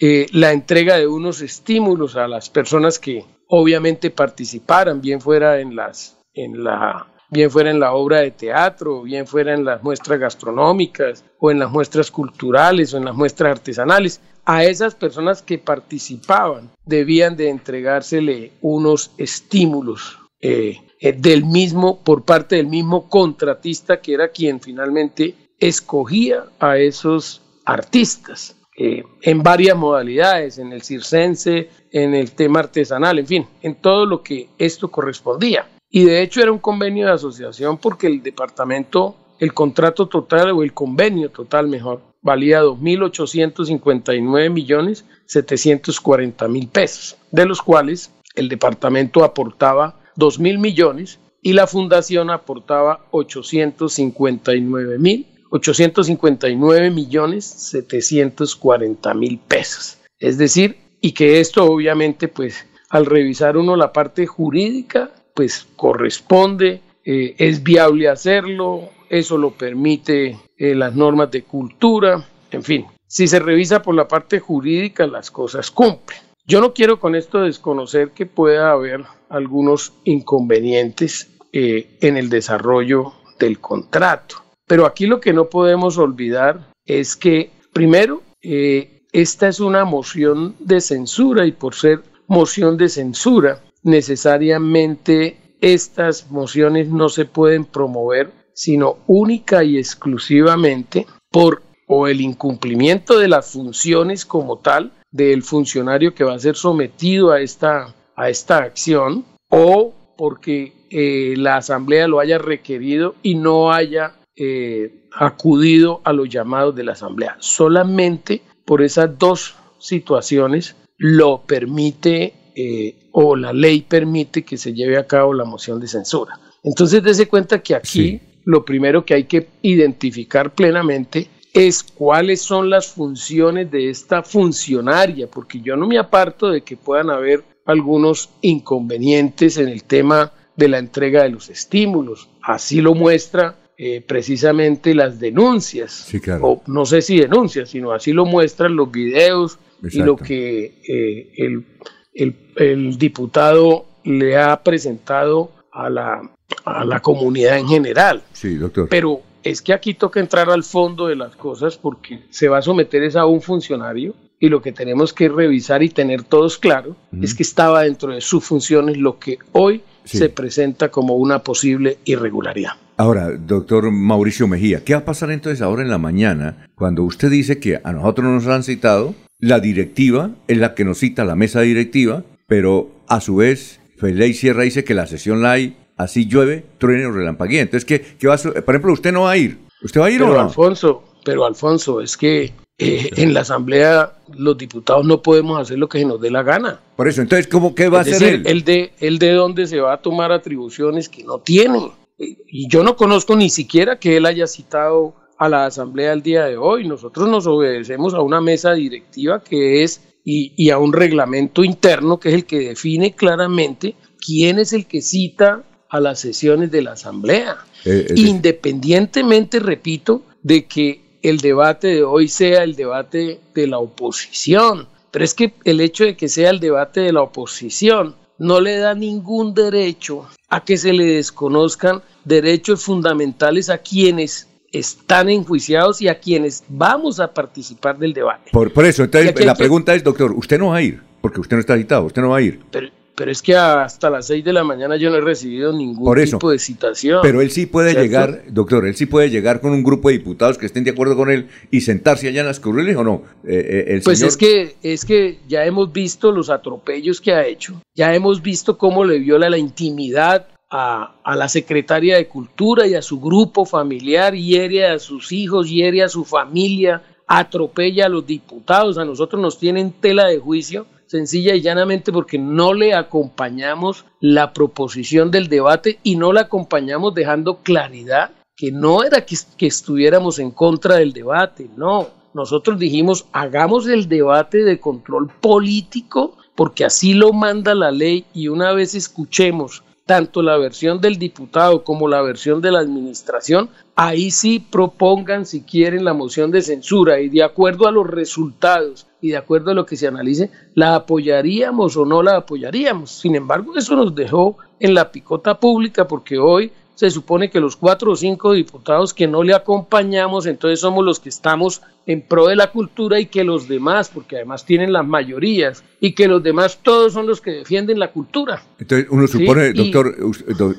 eh, 0.03 0.25
la 0.31 0.51
entrega 0.51 0.97
de 0.97 1.05
unos 1.05 1.41
estímulos 1.41 2.15
a 2.15 2.27
las 2.27 2.49
personas 2.49 2.97
que 2.97 3.23
obviamente 3.47 4.09
participaran, 4.09 4.99
bien 4.99 5.21
fuera 5.21 5.59
en 5.59 5.75
las 5.75 6.17
en 6.33 6.63
la 6.63 7.07
bien 7.29 7.51
fuera 7.51 7.69
en 7.69 7.79
la 7.79 7.93
obra 7.93 8.21
de 8.21 8.31
teatro, 8.31 9.03
bien 9.03 9.27
fuera 9.27 9.53
en 9.53 9.63
las 9.63 9.83
muestras 9.83 10.19
gastronómicas 10.19 11.23
o 11.39 11.51
en 11.51 11.59
las 11.59 11.69
muestras 11.69 12.09
culturales 12.09 12.93
o 12.93 12.97
en 12.97 13.05
las 13.05 13.15
muestras 13.15 13.51
artesanales. 13.51 14.21
A 14.43 14.63
esas 14.63 14.95
personas 14.95 15.43
que 15.43 15.59
participaban 15.59 16.71
debían 16.83 17.37
de 17.37 17.49
entregársele 17.49 18.53
unos 18.61 19.11
estímulos 19.19 20.17
eh, 20.41 20.79
eh, 20.99 21.13
del 21.13 21.45
mismo, 21.45 22.03
por 22.03 22.25
parte 22.25 22.55
del 22.55 22.67
mismo 22.67 23.07
contratista 23.07 24.01
que 24.01 24.15
era 24.15 24.29
quien 24.29 24.59
finalmente 24.59 25.35
escogía 25.59 26.45
a 26.59 26.79
esos 26.79 27.43
artistas. 27.65 28.57
Eh, 28.77 29.03
en 29.21 29.43
varias 29.43 29.77
modalidades, 29.77 30.57
en 30.57 30.71
el 30.71 30.81
circense, 30.81 31.69
en 31.91 32.13
el 32.13 32.31
tema 32.31 32.61
artesanal, 32.61 33.19
en 33.19 33.27
fin, 33.27 33.47
en 33.61 33.75
todo 33.75 34.05
lo 34.05 34.23
que 34.23 34.49
esto 34.57 34.89
correspondía. 34.89 35.67
Y 35.89 36.05
de 36.05 36.21
hecho 36.21 36.41
era 36.41 36.51
un 36.53 36.59
convenio 36.59 37.07
de 37.07 37.13
asociación 37.13 37.77
porque 37.77 38.07
el 38.07 38.23
departamento, 38.23 39.15
el 39.39 39.53
contrato 39.53 40.07
total 40.07 40.51
o 40.51 40.63
el 40.63 40.73
convenio 40.73 41.29
total 41.29 41.67
mejor, 41.67 42.01
valía 42.21 42.63
2.859 42.63 44.49
millones 44.49 45.05
740 45.25 46.47
mil 46.47 46.67
pesos, 46.69 47.17
de 47.31 47.45
los 47.45 47.61
cuales 47.61 48.11
el 48.35 48.47
departamento 48.47 49.23
aportaba 49.25 49.99
2.000 50.17 50.59
millones 50.59 51.19
y 51.41 51.53
la 51.53 51.67
fundación 51.67 52.29
aportaba 52.29 53.05
859 53.11 54.99
mil 54.99 55.27
859 55.51 56.89
millones 56.89 57.45
740 57.45 59.13
mil 59.13 59.37
pesos. 59.39 59.97
Es 60.19 60.37
decir, 60.37 60.77
y 61.01 61.11
que 61.11 61.39
esto 61.39 61.65
obviamente 61.65 62.27
pues 62.27 62.65
al 62.89 63.05
revisar 63.05 63.57
uno 63.57 63.75
la 63.75 63.93
parte 63.93 64.25
jurídica 64.25 65.11
pues 65.33 65.67
corresponde, 65.75 66.81
eh, 67.05 67.35
es 67.37 67.63
viable 67.63 68.09
hacerlo, 68.09 68.89
eso 69.09 69.37
lo 69.37 69.51
permite 69.51 70.37
eh, 70.57 70.75
las 70.75 70.95
normas 70.95 71.31
de 71.31 71.43
cultura, 71.43 72.25
en 72.51 72.63
fin, 72.63 72.85
si 73.07 73.27
se 73.27 73.39
revisa 73.39 73.81
por 73.81 73.95
la 73.95 74.07
parte 74.07 74.39
jurídica 74.39 75.07
las 75.07 75.31
cosas 75.31 75.71
cumplen. 75.71 76.19
Yo 76.45 76.59
no 76.59 76.73
quiero 76.73 76.99
con 76.99 77.15
esto 77.15 77.41
desconocer 77.41 78.11
que 78.11 78.25
pueda 78.25 78.71
haber 78.71 79.03
algunos 79.29 79.93
inconvenientes 80.03 81.29
eh, 81.53 81.97
en 82.01 82.17
el 82.17 82.29
desarrollo 82.29 83.13
del 83.39 83.59
contrato, 83.59 84.43
pero 84.71 84.85
aquí 84.85 85.05
lo 85.05 85.19
que 85.19 85.33
no 85.33 85.49
podemos 85.49 85.97
olvidar 85.97 86.71
es 86.85 87.17
que, 87.17 87.51
primero, 87.73 88.23
esta 88.41 89.49
es 89.49 89.59
una 89.59 89.83
moción 89.83 90.55
de 90.59 90.79
censura 90.79 91.45
y 91.45 91.51
por 91.51 91.75
ser 91.75 92.03
moción 92.27 92.77
de 92.77 92.87
censura, 92.87 93.59
necesariamente 93.83 95.57
estas 95.59 96.31
mociones 96.31 96.87
no 96.87 97.09
se 97.09 97.25
pueden 97.25 97.65
promover 97.65 98.31
sino 98.53 98.99
única 99.07 99.61
y 99.65 99.77
exclusivamente 99.77 101.05
por 101.29 101.63
o 101.87 102.07
el 102.07 102.21
incumplimiento 102.21 103.19
de 103.19 103.27
las 103.27 103.51
funciones 103.51 104.23
como 104.25 104.59
tal 104.59 104.93
del 105.11 105.43
funcionario 105.43 106.15
que 106.15 106.23
va 106.23 106.35
a 106.35 106.39
ser 106.39 106.55
sometido 106.55 107.31
a 107.31 107.41
esta, 107.41 107.93
a 108.15 108.29
esta 108.29 108.59
acción 108.59 109.25
o 109.49 109.93
porque 110.17 110.71
eh, 110.91 111.33
la 111.35 111.57
asamblea 111.57 112.07
lo 112.07 112.21
haya 112.21 112.37
requerido 112.37 113.15
y 113.21 113.35
no 113.35 113.73
haya 113.73 114.13
eh, 114.43 115.05
acudido 115.11 116.01
a 116.03 116.13
los 116.13 116.27
llamados 116.27 116.75
de 116.75 116.83
la 116.83 116.93
asamblea. 116.93 117.37
Solamente 117.37 118.41
por 118.65 118.81
esas 118.81 119.19
dos 119.19 119.53
situaciones 119.77 120.75
lo 120.97 121.43
permite 121.43 122.33
eh, 122.55 123.07
o 123.11 123.35
la 123.35 123.53
ley 123.53 123.81
permite 123.81 124.43
que 124.43 124.57
se 124.57 124.73
lleve 124.73 124.97
a 124.97 125.05
cabo 125.05 125.35
la 125.35 125.45
moción 125.45 125.79
de 125.79 125.87
censura. 125.87 126.39
Entonces, 126.63 127.03
dése 127.03 127.27
cuenta 127.27 127.61
que 127.61 127.75
aquí 127.75 128.19
lo 128.43 128.65
primero 128.65 129.05
que 129.05 129.13
hay 129.13 129.25
que 129.25 129.47
identificar 129.61 130.55
plenamente 130.55 131.27
es 131.53 131.83
cuáles 131.83 132.41
son 132.41 132.71
las 132.71 132.87
funciones 132.87 133.69
de 133.69 133.91
esta 133.91 134.23
funcionaria, 134.23 135.29
porque 135.29 135.61
yo 135.61 135.77
no 135.77 135.85
me 135.85 135.99
aparto 135.99 136.49
de 136.49 136.61
que 136.61 136.77
puedan 136.77 137.11
haber 137.11 137.43
algunos 137.67 138.31
inconvenientes 138.41 139.57
en 139.57 139.69
el 139.69 139.83
tema 139.83 140.31
de 140.55 140.67
la 140.67 140.79
entrega 140.79 141.21
de 141.21 141.29
los 141.29 141.47
estímulos. 141.49 142.27
Así 142.41 142.81
lo 142.81 142.95
muestra 142.95 143.60
eh, 143.83 143.99
precisamente 143.99 144.93
las 144.93 145.19
denuncias, 145.19 146.07
o 146.39 146.61
no 146.67 146.85
sé 146.85 147.01
si 147.01 147.19
denuncias, 147.19 147.69
sino 147.69 147.91
así 147.91 148.13
lo 148.13 148.25
muestran 148.25 148.75
los 148.75 148.91
videos 148.91 149.57
y 149.81 150.03
lo 150.03 150.15
que 150.17 150.75
eh, 150.87 151.31
el 151.37 151.65
el, 152.13 152.97
diputado 152.97 153.85
le 154.03 154.37
ha 154.37 154.61
presentado 154.63 155.51
a 155.71 155.89
la, 155.89 156.21
a 156.65 156.85
la 156.85 156.99
comunidad 156.99 157.57
en 157.57 157.67
general. 157.67 158.21
Sí, 158.33 158.55
doctor. 158.55 158.87
Pero 158.89 159.21
es 159.43 159.61
que 159.61 159.73
aquí 159.73 159.93
toca 159.93 160.19
entrar 160.19 160.49
al 160.49 160.63
fondo 160.63 161.07
de 161.07 161.15
las 161.15 161.35
cosas 161.35 161.77
porque 161.77 162.25
se 162.29 162.47
va 162.49 162.59
a 162.59 162.61
someter 162.61 163.17
a 163.17 163.25
un 163.25 163.41
funcionario 163.41 164.13
y 164.39 164.49
lo 164.49 164.61
que 164.61 164.71
tenemos 164.71 165.13
que 165.13 165.29
revisar 165.29 165.81
y 165.81 165.89
tener 165.89 166.23
todos 166.23 166.57
claro 166.57 166.95
es 167.19 167.33
que 167.33 167.43
estaba 167.43 167.81
dentro 167.81 168.13
de 168.13 168.21
sus 168.21 168.43
funciones 168.43 168.97
lo 168.97 169.19
que 169.19 169.37
hoy 169.51 169.81
se 170.03 170.29
presenta 170.29 170.89
como 170.89 171.15
una 171.15 171.39
posible 171.39 171.97
irregularidad. 172.05 172.71
Ahora, 172.97 173.31
doctor 173.31 173.89
Mauricio 173.91 174.47
Mejía, 174.47 174.83
¿qué 174.83 174.93
va 174.93 174.99
a 174.99 175.05
pasar 175.05 175.31
entonces 175.31 175.61
ahora 175.61 175.81
en 175.81 175.89
la 175.89 175.97
mañana 175.97 176.67
cuando 176.75 177.03
usted 177.03 177.29
dice 177.29 177.59
que 177.59 177.79
a 177.83 177.91
nosotros 177.93 178.27
nos 178.27 178.47
han 178.47 178.63
citado 178.63 179.15
la 179.41 179.59
directiva 179.59 180.31
es 180.47 180.59
la 180.59 180.75
que 180.75 180.85
nos 180.85 180.99
cita 180.99 181.25
la 181.25 181.35
mesa 181.35 181.61
directiva, 181.61 182.23
pero 182.45 182.91
a 183.07 183.21
su 183.21 183.37
vez 183.37 183.79
Feley 183.97 184.35
Sierra 184.35 184.63
dice 184.63 184.83
que 184.83 184.93
la 184.93 185.07
sesión 185.07 185.41
la 185.41 185.53
hay, 185.53 185.77
así 185.97 186.27
llueve, 186.27 186.63
truene 186.77 187.07
o 187.07 187.11
relampaguea. 187.11 187.63
Entonces, 187.63 187.85
¿qué, 187.85 188.01
qué 188.19 188.27
va 188.27 188.35
a 188.35 188.37
Por 188.37 188.75
ejemplo, 188.75 188.93
usted 188.93 189.11
no 189.11 189.23
va 189.23 189.31
a 189.31 189.37
ir. 189.37 189.57
¿Usted 189.81 189.99
va 189.99 190.05
a 190.05 190.11
ir 190.11 190.19
pero 190.19 190.31
o 190.31 190.35
no? 190.35 190.41
Alfonso, 190.41 191.03
pero 191.23 191.45
Alfonso, 191.45 192.01
es 192.01 192.17
que 192.17 192.53
eh, 192.77 193.09
en 193.17 193.33
la 193.33 193.41
Asamblea 193.41 194.13
los 194.35 194.57
diputados 194.57 195.05
no 195.05 195.21
podemos 195.21 195.59
hacer 195.59 195.77
lo 195.77 195.87
que 195.87 195.99
se 195.99 196.05
nos 196.05 196.19
dé 196.19 196.31
la 196.31 196.43
gana. 196.43 196.79
Por 196.95 197.07
eso, 197.07 197.21
entonces, 197.21 197.47
¿cómo, 197.47 197.75
¿qué 197.75 197.89
va 197.89 197.99
a 197.99 198.01
hacer 198.01 198.23
él? 198.23 198.43
El 198.45 198.63
de, 198.63 198.93
el 198.99 199.19
de 199.19 199.33
dónde 199.33 199.67
se 199.67 199.79
va 199.79 199.93
a 199.93 200.01
tomar 200.01 200.31
atribuciones 200.31 201.07
que 201.07 201.23
no 201.23 201.39
tiene. 201.39 201.91
Y 202.17 202.67
yo 202.69 202.83
no 202.83 202.95
conozco 202.95 203.35
ni 203.35 203.49
siquiera 203.49 203.99
que 203.99 204.17
él 204.17 204.25
haya 204.25 204.47
citado 204.47 205.15
a 205.37 205.49
la 205.49 205.65
Asamblea 205.65 206.13
el 206.13 206.21
día 206.21 206.45
de 206.45 206.57
hoy. 206.57 206.87
Nosotros 206.87 207.27
nos 207.27 207.47
obedecemos 207.47 208.13
a 208.13 208.21
una 208.21 208.41
mesa 208.41 208.73
directiva 208.73 209.43
que 209.43 209.83
es 209.83 210.01
y, 210.23 210.69
a 210.69 210.77
un 210.77 210.93
reglamento 210.93 211.63
interno 211.63 212.19
que 212.19 212.29
es 212.29 212.35
el 212.35 212.45
que 212.45 212.59
define 212.59 213.15
claramente 213.15 213.95
quién 214.23 214.59
es 214.59 214.73
el 214.73 214.85
que 214.85 215.01
cita 215.01 215.63
a 215.89 215.99
las 215.99 216.19
sesiones 216.19 216.71
de 216.71 216.83
la 216.83 216.91
Asamblea. 216.93 217.57
Eh, 217.85 218.07
Independientemente, 218.15 219.59
repito, 219.59 220.23
de 220.43 220.65
que 220.65 221.10
el 221.21 221.37
debate 221.39 221.87
de 221.87 222.03
hoy 222.03 222.27
sea 222.27 222.63
el 222.63 222.75
debate 222.75 223.39
de 223.53 223.67
la 223.67 223.79
oposición. 223.79 224.87
Pero 225.11 225.25
es 225.25 225.33
que 225.33 225.53
el 225.65 225.81
hecho 225.81 226.05
de 226.05 226.15
que 226.15 226.29
sea 226.29 226.49
el 226.49 226.59
debate 226.59 227.01
de 227.01 227.11
la 227.11 227.21
oposición 227.21 228.15
no 228.37 228.59
le 228.59 228.77
da 228.77 228.95
ningún 228.95 229.53
derecho 229.53 230.27
a 230.49 230.63
que 230.63 230.77
se 230.77 230.93
le 230.93 231.05
desconozcan 231.05 232.01
derechos 232.25 232.83
fundamentales 232.83 233.69
a 233.69 233.77
quienes 233.77 234.47
están 234.71 235.29
enjuiciados 235.29 236.01
y 236.01 236.07
a 236.07 236.19
quienes 236.19 236.63
vamos 236.69 237.19
a 237.19 237.33
participar 237.33 237.97
del 237.97 238.13
debate. 238.13 238.51
Por, 238.51 238.71
por 238.71 238.85
eso, 238.85 239.03
entonces 239.03 239.45
la 239.45 239.55
pregunta 239.55 239.93
es, 239.93 240.03
doctor, 240.03 240.31
¿usted 240.31 240.57
no 240.57 240.69
va 240.69 240.77
a 240.77 240.81
ir? 240.81 241.01
Porque 241.21 241.41
usted 241.41 241.57
no 241.57 241.59
está 241.59 241.77
citado, 241.77 242.05
usted 242.05 242.21
no 242.21 242.29
va 242.29 242.37
a 242.37 242.41
ir. 242.41 242.61
Pero, 242.71 242.87
pero 243.15 243.31
es 243.31 243.41
que 243.41 243.55
hasta 243.55 244.09
las 244.09 244.27
6 244.27 244.43
de 244.43 244.53
la 244.53 244.63
mañana 244.63 244.95
yo 244.95 245.09
no 245.09 245.17
he 245.17 245.21
recibido 245.21 245.73
ningún 245.73 246.15
tipo 246.15 246.49
de 246.49 246.59
citación. 246.59 247.19
Pero 247.21 247.41
él 247.41 247.51
sí 247.51 247.65
puede 247.65 247.93
llegar, 247.93 248.43
doctor, 248.47 248.87
él 248.87 248.95
sí 248.95 249.05
puede 249.05 249.29
llegar 249.29 249.61
con 249.61 249.71
un 249.71 249.83
grupo 249.83 250.09
de 250.09 250.17
diputados 250.17 250.57
que 250.57 250.65
estén 250.65 250.83
de 250.83 250.91
acuerdo 250.91 251.15
con 251.15 251.29
él 251.29 251.47
y 251.69 251.81
sentarse 251.81 252.27
allá 252.27 252.41
en 252.41 252.47
las 252.47 252.59
curules 252.59 252.95
o 252.95 253.03
no. 253.03 253.23
Eh, 253.43 253.85
eh, 253.87 254.01
pues 254.03 254.21
es 254.21 254.37
que 254.37 254.75
es 254.81 255.05
que 255.05 255.39
ya 255.47 255.65
hemos 255.65 255.91
visto 255.91 256.31
los 256.31 256.49
atropellos 256.49 257.19
que 257.19 257.33
ha 257.33 257.45
hecho, 257.45 257.81
ya 257.93 258.13
hemos 258.15 258.41
visto 258.41 258.77
cómo 258.77 259.03
le 259.03 259.19
viola 259.19 259.49
la 259.49 259.57
intimidad 259.57 260.47
a, 260.69 261.15
a, 261.23 261.35
la 261.35 261.49
secretaria 261.49 262.15
de 262.15 262.27
Cultura 262.27 262.87
y 262.87 262.95
a 262.95 263.01
su 263.01 263.19
grupo 263.19 263.65
familiar, 263.65 264.33
hiere 264.33 264.85
a 264.87 264.99
sus 264.99 265.33
hijos, 265.33 265.69
hiere 265.69 266.01
a 266.01 266.07
su 266.07 266.23
familia, 266.23 267.03
atropella 267.27 268.05
a 268.05 268.09
los 268.09 268.25
diputados, 268.25 268.97
a 268.97 269.05
nosotros 269.05 269.41
nos 269.41 269.57
tienen 269.59 269.91
tela 269.91 270.27
de 270.27 270.39
juicio, 270.39 270.85
sencilla 271.11 271.53
y 271.55 271.61
llanamente 271.61 272.13
porque 272.13 272.39
no 272.39 272.73
le 272.73 272.93
acompañamos 272.93 274.05
la 274.21 274.53
proposición 274.53 275.29
del 275.29 275.49
debate 275.49 275.99
y 276.03 276.15
no 276.15 276.31
la 276.31 276.41
acompañamos 276.41 277.13
dejando 277.13 277.57
claridad 277.57 278.31
que 278.55 278.71
no 278.71 279.03
era 279.03 279.25
que, 279.25 279.35
estuviéramos 279.67 280.39
en 280.39 280.51
contra 280.51 280.95
del 280.95 281.11
debate, 281.11 281.69
no, 281.75 282.07
nosotros 282.33 282.79
dijimos 282.79 283.25
hagamos 283.33 283.87
el 283.87 284.07
debate 284.07 284.63
de 284.63 284.79
control 284.79 285.29
político 285.41 286.37
porque 286.55 286.85
así 286.85 287.13
lo 287.13 287.33
manda 287.33 287.75
la 287.75 287.91
ley 287.91 288.23
y 288.33 288.47
una 288.47 288.71
vez 288.71 288.95
escuchemos 288.95 289.83
tanto 290.11 290.41
la 290.41 290.57
versión 290.57 290.99
del 290.99 291.17
diputado 291.17 291.85
como 291.85 292.09
la 292.09 292.21
versión 292.21 292.59
de 292.59 292.69
la 292.69 292.79
administración, 292.79 293.69
ahí 293.95 294.29
sí 294.29 294.59
propongan 294.59 295.45
si 295.45 295.61
quieren 295.61 296.03
la 296.03 296.13
moción 296.13 296.51
de 296.51 296.61
censura 296.61 297.21
y 297.21 297.29
de 297.29 297.43
acuerdo 297.43 297.87
a 297.87 297.93
los 297.93 298.05
resultados 298.05 299.07
y 299.21 299.29
de 299.29 299.37
acuerdo 299.37 299.71
a 299.71 299.73
lo 299.73 299.85
que 299.85 299.95
se 299.95 300.07
analice, 300.07 300.51
la 300.75 300.95
apoyaríamos 300.95 301.95
o 301.95 302.03
no 302.03 302.21
la 302.23 302.35
apoyaríamos. 302.35 303.09
Sin 303.09 303.35
embargo, 303.35 303.77
eso 303.77 303.95
nos 303.95 304.13
dejó 304.13 304.57
en 304.81 304.95
la 304.95 305.13
picota 305.13 305.57
pública 305.57 306.05
porque 306.09 306.37
hoy 306.37 306.73
se 307.01 307.09
supone 307.09 307.49
que 307.49 307.59
los 307.59 307.77
cuatro 307.77 308.11
o 308.11 308.15
cinco 308.15 308.53
diputados 308.53 309.15
que 309.15 309.27
no 309.27 309.41
le 309.41 309.55
acompañamos, 309.55 310.45
entonces 310.45 310.79
somos 310.79 311.03
los 311.03 311.19
que 311.19 311.29
estamos 311.29 311.81
en 312.05 312.21
pro 312.21 312.45
de 312.45 312.55
la 312.55 312.71
cultura 312.71 313.19
y 313.19 313.25
que 313.25 313.43
los 313.43 313.67
demás, 313.67 314.11
porque 314.13 314.35
además 314.35 314.67
tienen 314.67 314.93
las 314.93 315.07
mayorías, 315.07 315.83
y 315.99 316.13
que 316.13 316.27
los 316.27 316.43
demás 316.43 316.77
todos 316.83 317.13
son 317.13 317.25
los 317.25 317.41
que 317.41 317.53
defienden 317.53 317.97
la 317.97 318.11
cultura. 318.11 318.61
Entonces 318.77 319.07
uno 319.09 319.27
supone, 319.27 319.73
doctor, 319.73 320.15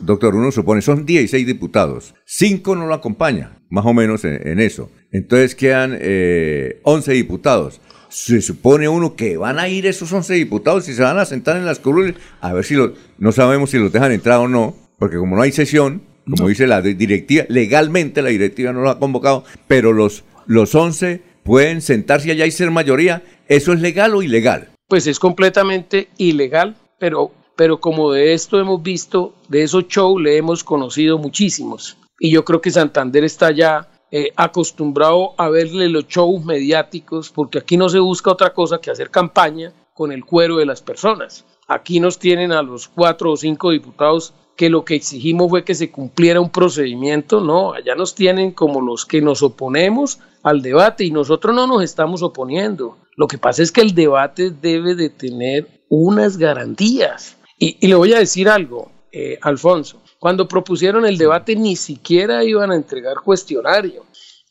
doctor, 0.00 0.36
uno 0.36 0.52
supone, 0.52 0.80
son 0.80 1.04
16 1.04 1.44
diputados, 1.44 2.14
cinco 2.24 2.76
no 2.76 2.86
lo 2.86 2.94
acompañan, 2.94 3.58
más 3.68 3.84
o 3.84 3.92
menos 3.92 4.24
en, 4.24 4.60
eso. 4.60 4.90
Entonces 5.10 5.56
quedan 5.56 5.98
eh, 6.00 6.78
11 6.84 7.14
diputados 7.14 7.80
se 8.10 8.42
supone 8.42 8.88
uno 8.88 9.16
que 9.16 9.38
van 9.38 9.58
a 9.58 9.68
ir 9.68 9.86
esos 9.86 10.12
11 10.12 10.34
diputados 10.34 10.86
y 10.88 10.92
se 10.92 11.02
van 11.02 11.18
a 11.18 11.24
sentar 11.24 11.56
en 11.56 11.64
las 11.64 11.78
curules 11.78 12.14
a 12.42 12.52
ver 12.52 12.62
si 12.62 12.74
lo, 12.74 12.92
no 13.16 13.32
sabemos 13.32 13.70
si 13.70 13.78
los 13.78 13.90
dejan 13.90 14.12
entrar 14.12 14.38
o 14.38 14.48
no, 14.48 14.76
porque 14.98 15.16
como 15.16 15.34
no 15.34 15.42
hay 15.42 15.50
sesión, 15.50 16.02
como 16.28 16.48
dice 16.48 16.66
la 16.66 16.80
directiva, 16.82 17.44
legalmente 17.48 18.22
la 18.22 18.30
directiva 18.30 18.72
no 18.72 18.82
lo 18.82 18.90
ha 18.90 18.98
convocado, 18.98 19.44
pero 19.66 19.92
los, 19.92 20.24
los 20.46 20.74
11 20.74 21.22
pueden 21.42 21.80
sentarse 21.80 22.30
allá 22.30 22.46
y 22.46 22.50
ser 22.50 22.70
mayoría. 22.70 23.22
¿Eso 23.48 23.72
es 23.72 23.80
legal 23.80 24.14
o 24.14 24.22
ilegal? 24.22 24.70
Pues 24.88 25.06
es 25.06 25.18
completamente 25.18 26.08
ilegal, 26.18 26.76
pero, 26.98 27.32
pero 27.56 27.80
como 27.80 28.12
de 28.12 28.32
esto 28.34 28.60
hemos 28.60 28.82
visto, 28.82 29.34
de 29.48 29.62
esos 29.62 29.88
shows 29.88 30.22
le 30.22 30.36
hemos 30.36 30.64
conocido 30.64 31.18
muchísimos. 31.18 31.96
Y 32.18 32.30
yo 32.30 32.44
creo 32.44 32.60
que 32.60 32.70
Santander 32.70 33.24
está 33.24 33.50
ya 33.50 33.88
eh, 34.10 34.32
acostumbrado 34.36 35.34
a 35.38 35.48
verle 35.48 35.88
los 35.88 36.06
shows 36.06 36.44
mediáticos, 36.44 37.30
porque 37.30 37.58
aquí 37.58 37.76
no 37.76 37.88
se 37.88 37.98
busca 37.98 38.30
otra 38.30 38.52
cosa 38.52 38.80
que 38.80 38.90
hacer 38.90 39.10
campaña 39.10 39.72
con 39.94 40.12
el 40.12 40.24
cuero 40.24 40.58
de 40.58 40.66
las 40.66 40.82
personas. 40.82 41.44
Aquí 41.66 42.00
nos 42.00 42.18
tienen 42.18 42.52
a 42.52 42.62
los 42.62 42.88
cuatro 42.88 43.32
o 43.32 43.36
cinco 43.36 43.70
diputados 43.70 44.34
que 44.56 44.70
lo 44.70 44.84
que 44.84 44.94
exigimos 44.94 45.48
fue 45.50 45.64
que 45.64 45.74
se 45.74 45.90
cumpliera 45.90 46.40
un 46.40 46.50
procedimiento, 46.50 47.40
no, 47.40 47.72
allá 47.72 47.94
nos 47.94 48.14
tienen 48.14 48.52
como 48.52 48.80
los 48.80 49.06
que 49.06 49.20
nos 49.20 49.42
oponemos 49.42 50.20
al 50.42 50.62
debate 50.62 51.04
y 51.04 51.10
nosotros 51.10 51.54
no 51.54 51.66
nos 51.66 51.82
estamos 51.82 52.22
oponiendo. 52.22 52.98
Lo 53.16 53.28
que 53.28 53.38
pasa 53.38 53.62
es 53.62 53.72
que 53.72 53.80
el 53.80 53.94
debate 53.94 54.50
debe 54.50 54.94
de 54.94 55.10
tener 55.10 55.82
unas 55.88 56.36
garantías. 56.36 57.36
Y, 57.58 57.86
le 57.86 57.94
voy 57.94 58.12
a 58.12 58.18
decir 58.18 58.48
algo, 58.48 58.90
eh, 59.12 59.38
Alfonso, 59.42 60.02
cuando 60.18 60.48
propusieron 60.48 61.04
el 61.04 61.18
debate 61.18 61.54
ni 61.56 61.76
siquiera 61.76 62.44
iban 62.44 62.70
a 62.70 62.76
entregar 62.76 63.16
cuestionario. 63.24 64.04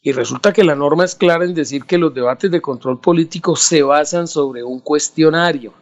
Y 0.04 0.14
resulta 0.14 0.52
que 0.52 0.64
la 0.64 0.76
norma 0.76 1.06
es 1.06 1.16
clara 1.16 1.46
en 1.46 1.54
decir 1.54 1.86
que 1.86 1.98
los 1.98 2.14
debates 2.14 2.50
de 2.50 2.62
control 2.62 3.00
político 3.00 3.56
se 3.56 3.84
basan 3.84 4.28
sobre 4.28 4.64
un 4.64 4.80
cuestionario. 4.80 5.74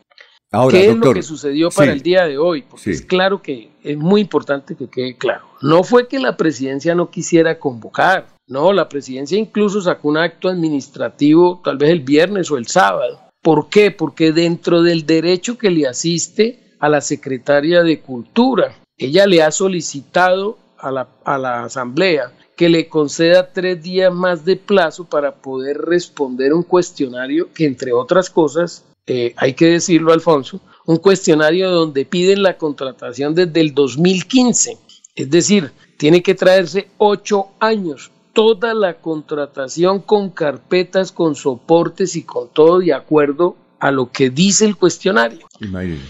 ¿Qué 0.69 0.89
es 0.89 0.95
lo 0.95 1.13
que 1.13 1.21
sucedió 1.21 1.69
para 1.69 1.91
el 1.91 2.01
día 2.01 2.25
de 2.25 2.39
hoy? 2.39 2.63
Porque 2.63 2.89
es 2.89 3.03
claro 3.03 3.41
que 3.41 3.69
es 3.83 3.97
muy 3.97 4.21
importante 4.21 4.75
que 4.75 4.87
quede 4.89 5.15
claro. 5.15 5.45
No 5.61 5.83
fue 5.83 6.07
que 6.07 6.19
la 6.19 6.37
presidencia 6.37 6.95
no 6.95 7.11
quisiera 7.11 7.59
convocar, 7.59 8.27
no, 8.47 8.73
la 8.73 8.89
presidencia 8.89 9.37
incluso 9.37 9.79
sacó 9.79 10.09
un 10.09 10.17
acto 10.17 10.49
administrativo 10.49 11.61
tal 11.63 11.77
vez 11.77 11.91
el 11.91 11.99
viernes 11.99 12.49
o 12.49 12.57
el 12.57 12.65
sábado. 12.65 13.19
¿Por 13.43 13.69
qué? 13.69 13.91
Porque 13.91 14.31
dentro 14.31 14.81
del 14.81 15.05
derecho 15.05 15.57
que 15.57 15.69
le 15.69 15.87
asiste 15.87 16.59
a 16.79 16.89
la 16.89 17.01
secretaria 17.01 17.83
de 17.83 18.01
Cultura, 18.01 18.75
ella 18.97 19.27
le 19.27 19.43
ha 19.43 19.51
solicitado 19.51 20.57
a 20.79 20.91
la, 20.91 21.07
a 21.25 21.37
la 21.37 21.63
Asamblea 21.65 22.31
que 22.55 22.69
le 22.69 22.89
conceda 22.89 23.53
tres 23.53 23.83
días 23.83 24.11
más 24.11 24.43
de 24.43 24.55
plazo 24.55 25.05
para 25.05 25.35
poder 25.35 25.77
responder 25.77 26.51
un 26.51 26.63
cuestionario 26.63 27.53
que, 27.53 27.65
entre 27.65 27.93
otras 27.93 28.31
cosas, 28.31 28.83
eh, 29.09 29.33
hay 29.37 29.55
que 29.55 29.65
decirlo, 29.65 30.13
Alfonso, 30.13 30.61
un 30.85 30.97
cuestionario 30.97 31.71
donde 31.71 32.05
piden 32.05 32.43
la 32.43 32.57
contratación 32.57 33.33
desde 33.33 33.59
el 33.59 33.73
2015. 33.73 34.77
Es 35.15 35.29
decir, 35.31 35.71
tiene 35.97 36.21
que 36.21 36.35
traerse 36.35 36.89
ocho 36.99 37.47
años 37.59 38.11
toda 38.33 38.75
la 38.75 39.01
contratación 39.01 39.99
con 39.99 40.29
carpetas, 40.29 41.11
con 41.11 41.33
soportes 41.33 42.15
y 42.15 42.21
con 42.21 42.49
todo 42.49 42.79
de 42.79 42.93
acuerdo 42.93 43.55
a 43.79 43.89
lo 43.89 44.11
que 44.11 44.29
dice 44.29 44.65
el 44.65 44.75
cuestionario. 44.75 45.47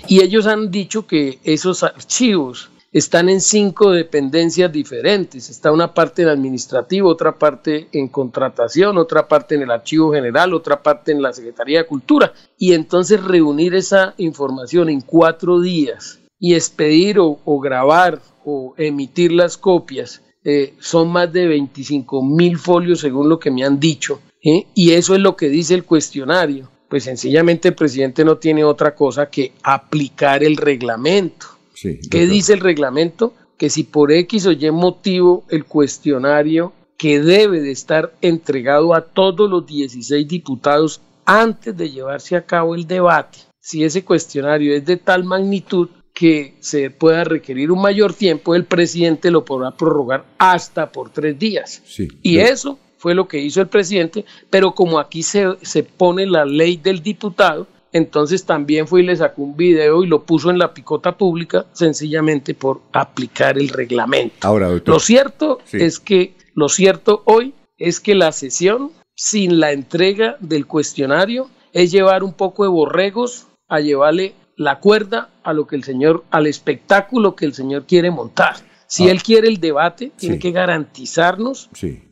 Y 0.07 0.21
ellos 0.21 0.45
han 0.45 0.69
dicho 0.69 1.07
que 1.07 1.39
esos 1.45 1.83
archivos 1.83 2.69
están 2.91 3.29
en 3.29 3.39
cinco 3.39 3.91
dependencias 3.91 4.71
diferentes. 4.71 5.49
Está 5.49 5.71
una 5.71 5.93
parte 5.93 6.23
en 6.23 6.29
administrativo, 6.29 7.09
otra 7.09 7.37
parte 7.37 7.87
en 7.91 8.07
contratación, 8.07 8.97
otra 8.97 9.27
parte 9.27 9.55
en 9.55 9.61
el 9.61 9.71
archivo 9.71 10.11
general, 10.13 10.53
otra 10.53 10.81
parte 10.81 11.11
en 11.11 11.21
la 11.21 11.33
Secretaría 11.33 11.79
de 11.79 11.87
Cultura. 11.87 12.33
Y 12.57 12.73
entonces 12.73 13.23
reunir 13.23 13.75
esa 13.75 14.15
información 14.17 14.89
en 14.89 15.01
cuatro 15.01 15.61
días 15.61 16.19
y 16.39 16.55
expedir 16.55 17.19
o, 17.19 17.59
grabar 17.59 18.21
o 18.45 18.73
emitir 18.77 19.31
las 19.31 19.57
copias 19.57 20.23
eh, 20.43 20.73
son 20.79 21.09
más 21.09 21.31
de 21.31 21.47
25 21.47 22.23
mil 22.23 22.57
folios 22.57 23.01
según 23.01 23.29
lo 23.29 23.39
que 23.39 23.51
me 23.51 23.63
han 23.63 23.79
dicho. 23.79 24.21
¿eh? 24.43 24.65
Y 24.73 24.91
eso 24.91 25.13
es 25.13 25.21
lo 25.21 25.35
que 25.35 25.49
dice 25.49 25.75
el 25.75 25.83
cuestionario. 25.83 26.69
Pues 26.87 27.03
sencillamente 27.03 27.67
el 27.67 27.75
presidente 27.75 28.25
no 28.25 28.37
tiene 28.37 28.63
otra 28.63 28.95
cosa 28.95 29.29
que 29.29 29.53
aplicar 29.61 30.43
el 30.43 30.57
reglamento. 30.57 31.58
¿Qué 31.81 32.27
dice 32.27 32.53
el 32.53 32.59
reglamento? 32.59 33.33
Que 33.57 33.69
si 33.69 33.83
por 33.83 34.11
X 34.11 34.45
o 34.45 34.51
Y 34.51 34.71
motivo 34.71 35.43
el 35.49 35.65
cuestionario 35.65 36.73
que 36.97 37.21
debe 37.21 37.61
de 37.61 37.71
estar 37.71 38.13
entregado 38.21 38.93
a 38.93 39.01
todos 39.01 39.49
los 39.49 39.65
16 39.65 40.27
diputados 40.27 41.01
antes 41.25 41.75
de 41.75 41.89
llevarse 41.89 42.35
a 42.35 42.45
cabo 42.45 42.75
el 42.75 42.87
debate, 42.87 43.39
si 43.59 43.83
ese 43.83 44.03
cuestionario 44.03 44.75
es 44.75 44.85
de 44.85 44.97
tal 44.97 45.23
magnitud 45.23 45.89
que 46.13 46.55
se 46.59 46.89
pueda 46.89 47.23
requerir 47.23 47.71
un 47.71 47.81
mayor 47.81 48.13
tiempo, 48.13 48.55
el 48.55 48.65
presidente 48.65 49.31
lo 49.31 49.45
podrá 49.45 49.71
prorrogar 49.71 50.25
hasta 50.37 50.91
por 50.91 51.09
tres 51.11 51.39
días. 51.39 51.81
y 52.21 52.39
eso 52.39 52.77
fue 52.97 53.15
lo 53.15 53.29
que 53.29 53.39
hizo 53.39 53.61
el 53.61 53.67
presidente, 53.67 54.25
pero 54.49 54.73
como 54.73 54.99
aquí 54.99 55.23
se, 55.23 55.45
se 55.61 55.83
pone 55.83 56.25
la 56.25 56.43
ley 56.43 56.75
del 56.75 57.01
diputado, 57.01 57.67
entonces 57.91 58.45
también 58.45 58.87
fue 58.87 59.01
y 59.01 59.05
le 59.05 59.15
sacó 59.15 59.41
un 59.41 59.57
video 59.57 60.03
y 60.03 60.07
lo 60.07 60.23
puso 60.23 60.49
en 60.49 60.57
la 60.57 60.73
picota 60.73 61.17
pública 61.17 61.65
sencillamente 61.73 62.53
por 62.53 62.81
aplicar 62.93 63.57
el 63.57 63.69
reglamento. 63.69 64.35
Ahora, 64.41 64.69
Lo 64.85 64.99
cierto 64.99 65.59
es 65.71 65.99
que 65.99 66.33
lo 66.53 66.69
cierto 66.69 67.23
hoy 67.25 67.53
es 67.77 67.99
que 67.99 68.15
la 68.15 68.31
sesión 68.31 68.91
sin 69.15 69.59
la 69.59 69.71
entrega 69.71 70.37
del 70.39 70.65
cuestionario 70.65 71.49
es 71.73 71.91
llevar 71.91 72.23
un 72.23 72.33
poco 72.33 72.63
de 72.63 72.69
borregos 72.69 73.47
a 73.67 73.79
llevarle 73.79 74.33
la 74.55 74.79
cuerda 74.79 75.29
a 75.43 75.53
lo 75.53 75.67
que 75.67 75.75
el 75.75 75.83
señor 75.83 76.25
al 76.31 76.47
espectáculo 76.47 77.35
que 77.35 77.45
el 77.45 77.53
señor 77.53 77.85
quiere 77.85 78.11
montar. 78.11 78.57
Si 78.87 79.07
ah. 79.07 79.11
él 79.11 79.23
quiere 79.23 79.47
el 79.47 79.59
debate, 79.59 80.11
tiene 80.17 80.39
que 80.39 80.51
garantizarnos 80.51 81.69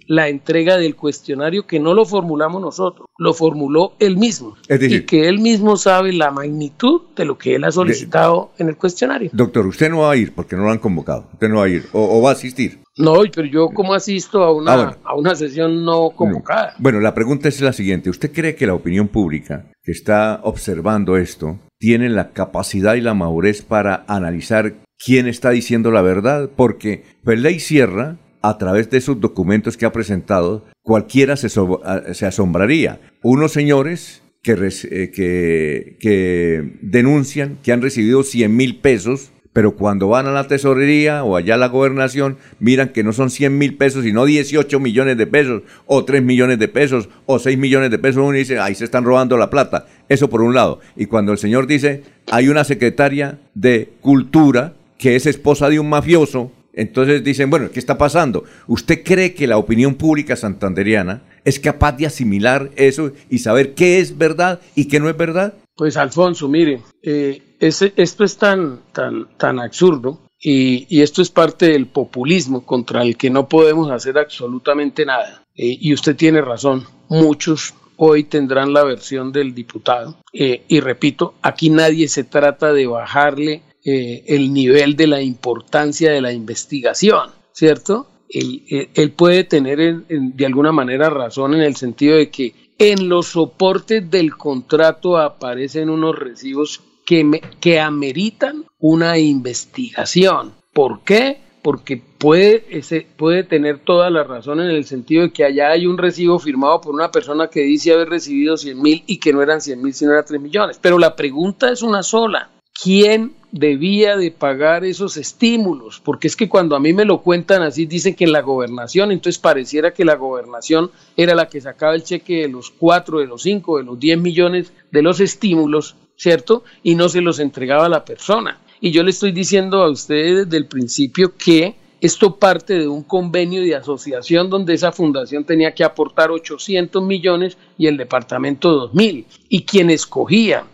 la 0.08 0.30
entrega 0.30 0.78
del 0.78 0.96
cuestionario 0.96 1.68
que 1.68 1.80
no 1.80 1.94
lo 1.94 2.06
formulamos 2.06 2.62
nosotros, 2.62 3.08
lo 3.18 3.34
formuló 3.34 3.94
él 4.00 4.18
mismo. 4.18 4.56
y 4.70 5.02
que 5.02 5.28
él 5.28 5.40
mismo 5.40 5.78
sabe 5.78 6.14
la 6.14 6.32
magnitud 6.32 7.02
de 7.16 7.26
lo 7.26 7.38
que 7.38 7.56
él 7.56 7.64
ha 7.64 7.72
solicitado 7.72 8.52
en 8.58 8.70
el 8.70 8.78
cuestionario. 8.78 9.30
Doctor, 9.34 9.68
usted 9.68 9.90
no 9.90 10.00
va 10.00 10.12
a 10.12 10.16
ir 10.16 10.34
porque 10.34 10.56
no 10.56 10.64
lo 10.64 10.72
han 10.72 10.80
convocado. 10.80 11.28
Usted 11.34 11.50
no 11.50 11.58
va 11.58 11.66
a 11.66 11.70
ir 11.70 11.86
o, 11.94 12.22
va 12.22 12.30
a 12.30 12.34
asistir. 12.34 12.80
No, 12.98 13.16
pero 13.34 13.48
yo 13.48 13.70
como 13.70 13.94
asisto 13.94 14.44
a 14.44 14.54
una, 14.54 14.74
ah, 14.74 14.98
a 15.04 15.16
una 15.16 15.36
sesión 15.36 15.86
no 15.86 16.10
convocada. 16.12 16.74
Bueno, 16.80 17.00
la 17.00 17.14
pregunta 17.14 17.48
es 17.48 17.62
la 17.62 17.74
siguiente. 17.74 18.10
¿Usted 18.10 18.32
cree 18.32 18.56
que 18.56 18.66
la 18.66 18.74
opinión 18.74 19.08
pública 19.08 19.66
que 19.84 19.92
está 19.92 20.40
observando 20.44 21.18
esto 21.18 21.60
tienen 21.78 22.16
la 22.16 22.32
capacidad 22.32 22.96
y 22.96 23.02
la 23.02 23.14
madurez 23.14 23.62
para 23.62 24.04
analizar 24.08 24.74
quién 24.98 25.28
está 25.28 25.52
diciendo 25.52 25.92
la 25.92 26.02
verdad, 26.02 26.50
porque 26.56 27.04
Ley 27.24 27.60
Sierra, 27.60 28.18
a 28.50 28.58
través 28.58 28.90
de 28.90 28.98
esos 28.98 29.20
documentos 29.20 29.76
que 29.76 29.86
ha 29.86 29.92
presentado, 29.92 30.64
cualquiera 30.82 31.36
se, 31.36 31.50
se 31.50 32.26
asombraría. 32.26 33.02
Unos 33.22 33.52
señores 33.52 34.22
que, 34.42 34.54
eh, 34.54 35.12
que, 35.12 35.98
que, 36.00 36.78
denuncian 36.82 37.58
que 37.62 37.74
han 37.74 37.82
recibido 37.82 38.24
100 38.24 38.56
mil 38.56 38.80
pesos, 38.80 39.34
pero 39.52 39.76
cuando 39.76 40.08
van 40.08 40.28
a 40.28 40.32
la 40.32 40.48
tesorería 40.48 41.26
o 41.26 41.36
allá 41.36 41.56
a 41.56 41.58
la 41.58 41.68
gobernación, 41.68 42.38
miran 42.60 42.90
que 42.90 43.04
no 43.04 43.12
son 43.12 43.32
100 43.32 43.58
mil 43.58 43.76
pesos, 43.76 44.06
sino 44.06 44.24
18 44.24 44.80
millones 44.80 45.18
de 45.18 45.28
pesos, 45.28 45.64
o 45.86 46.06
3 46.06 46.24
millones 46.24 46.58
de 46.58 46.70
pesos, 46.70 47.10
o 47.26 47.40
6 47.40 47.58
millones 47.58 47.92
de 47.92 48.00
pesos, 48.00 48.24
uno 48.24 48.32
dice, 48.32 48.60
ahí 48.60 48.76
se 48.76 48.86
están 48.86 49.04
robando 49.04 49.36
la 49.36 49.50
plata. 49.50 49.88
Eso 50.08 50.30
por 50.30 50.42
un 50.42 50.54
lado. 50.54 50.80
Y 50.96 51.08
cuando 51.08 51.34
el 51.34 51.38
señor 51.38 51.68
dice, 51.68 52.04
hay 52.32 52.48
una 52.48 52.64
secretaria 52.64 53.40
de 53.56 53.90
cultura 54.00 54.76
que 54.98 55.18
es 55.18 55.26
esposa 55.26 55.70
de 55.70 55.82
un 55.82 55.90
mafioso, 55.90 56.54
entonces 56.78 57.24
dicen, 57.24 57.50
bueno, 57.50 57.72
¿qué 57.72 57.80
está 57.80 57.98
pasando? 57.98 58.44
¿Usted 58.68 59.04
cree 59.04 59.34
que 59.34 59.48
la 59.48 59.58
opinión 59.58 59.96
pública 59.96 60.36
santanderiana 60.36 61.24
es 61.44 61.60
capaz 61.60 61.94
de 61.94 62.06
asimilar 62.06 62.70
eso 62.76 63.12
y 63.32 63.40
saber 63.40 63.74
qué 63.74 64.00
es 64.00 64.18
verdad 64.18 64.62
y 64.76 64.88
qué 64.88 65.00
no 65.00 65.10
es 65.10 65.18
verdad? 65.18 65.56
Pues 65.76 65.98
Alfonso, 65.98 66.48
mire, 66.48 66.82
eh, 67.02 67.42
esto 67.60 68.24
es 68.24 68.38
tan, 68.38 68.82
tan, 68.94 69.28
tan 69.38 69.60
absurdo 69.60 70.22
y, 70.40 71.02
esto 71.02 71.24
es 71.24 71.32
parte 71.32 71.68
del 71.70 71.88
populismo 71.88 72.64
contra 72.64 73.02
el 73.02 73.18
que 73.18 73.32
no 73.32 73.50
podemos 73.50 73.90
hacer 73.90 74.20
absolutamente 74.20 75.04
nada. 75.04 75.44
Eh, 75.56 75.78
y 75.82 75.94
usted 75.94 76.16
tiene 76.16 76.42
razón, 76.42 76.86
muchos 77.10 77.74
hoy 77.96 78.26
tendrán 78.26 78.72
la 78.74 78.84
versión 78.84 79.32
del 79.32 79.56
diputado. 79.56 80.18
Eh, 80.32 80.64
y 80.68 80.80
repito, 80.80 81.34
aquí 81.42 81.72
nadie 81.72 82.08
se 82.08 82.24
trata 82.24 82.72
de 82.72 82.86
bajarle 82.86 83.64
eh, 83.90 84.26
el 84.28 84.52
nivel 84.52 84.98
de 84.98 85.08
la 85.08 85.22
importancia 85.22 86.12
de 86.12 86.20
la 86.20 86.34
investigación, 86.34 87.30
¿cierto? 87.54 88.08
Él, 88.28 89.14
puede 89.16 89.46
tener 89.46 90.04
de 90.10 90.46
alguna 90.46 90.74
manera 90.74 91.10
razón 91.10 91.54
en 91.54 91.62
el 91.62 91.78
sentido 91.78 92.18
de 92.18 92.30
que 92.30 92.54
en 92.78 93.08
los 93.08 93.28
soportes 93.28 94.12
del 94.12 94.36
contrato 94.36 95.18
aparecen 95.18 95.90
unos 95.90 96.20
recibos 96.20 96.82
que, 97.06 97.40
que 97.62 97.80
ameritan 97.80 98.66
una 98.78 99.20
investigación. 99.20 100.52
¿Por 100.74 101.06
qué? 101.06 101.38
Porque 101.62 101.96
puede, 101.96 102.66
ese, 102.70 103.08
puede 103.16 103.46
tener 103.46 103.80
toda 103.80 104.10
la 104.10 104.26
razón 104.26 104.60
en 104.60 104.70
el 104.70 104.84
sentido 104.84 105.22
de 105.22 105.32
que 105.32 105.46
allá 105.46 105.72
hay 105.72 105.88
un 105.88 105.98
recibo 105.98 106.40
firmado 106.40 106.82
por 106.82 106.94
una 106.94 107.10
persona 107.10 107.48
que 107.48 107.62
dice 107.62 107.94
haber 107.94 108.10
recibido 108.10 108.58
100 108.58 108.82
mil 108.82 109.04
y 109.08 109.18
que 109.18 109.32
no 109.32 109.42
eran 109.42 109.62
100 109.62 109.82
mil, 109.82 109.94
sino 109.94 110.12
eran 110.12 110.26
3 110.26 110.42
millones. 110.42 110.78
Pero 110.82 111.00
la 111.00 111.16
pregunta 111.16 111.72
es 111.72 111.82
una 111.82 112.04
sola. 112.04 112.50
¿Quién 112.84 113.37
debía 113.52 114.18
de 114.18 114.32
pagar 114.32 114.86
esos 114.86 115.18
estímulos? 115.18 116.02
Porque 116.04 116.28
es 116.28 116.36
que 116.36 116.50
cuando 116.50 116.76
a 116.76 116.80
mí 116.80 116.94
me 116.94 117.06
lo 117.06 117.22
cuentan 117.22 117.62
así, 117.62 117.86
dicen 117.86 118.16
que 118.16 118.28
la 118.28 118.42
gobernación, 118.42 119.12
entonces 119.12 119.40
pareciera 119.40 119.94
que 119.94 120.06
la 120.06 120.16
gobernación 120.16 120.92
era 121.16 121.36
la 121.36 121.48
que 121.48 121.62
sacaba 121.62 121.96
el 121.96 122.04
cheque 122.04 122.42
de 122.42 122.50
los 122.50 122.72
4, 122.72 123.20
de 123.20 123.28
los 123.28 123.42
5, 123.42 123.78
de 123.78 123.84
los 123.84 124.00
10 124.00 124.20
millones 124.20 124.74
de 124.92 125.02
los 125.02 125.20
estímulos, 125.20 125.96
¿cierto? 126.16 126.64
Y 126.84 126.96
no 126.96 127.10
se 127.10 127.22
los 127.22 127.40
entregaba 127.40 127.86
a 127.86 127.90
la 127.90 128.06
persona. 128.06 128.60
Y 128.80 128.92
yo 128.92 129.04
le 129.04 129.12
estoy 129.12 129.32
diciendo 129.32 129.82
a 129.82 129.90
ustedes 129.90 130.46
desde 130.46 130.58
el 130.58 130.68
principio 130.68 131.34
que 131.38 131.76
esto 132.00 132.36
parte 132.36 132.78
de 132.78 132.88
un 132.88 133.04
convenio 133.04 133.62
de 133.62 133.76
asociación 133.76 134.52
donde 134.52 134.76
esa 134.76 134.92
fundación 134.92 135.46
tenía 135.46 135.74
que 135.74 135.84
aportar 135.84 136.30
800 136.30 137.02
millones 137.04 137.58
y 137.78 137.88
el 137.88 137.98
departamento 137.98 138.92
2.000. 138.92 139.26
Y 139.50 139.64
quien 139.64 139.90
escogía 139.90 140.66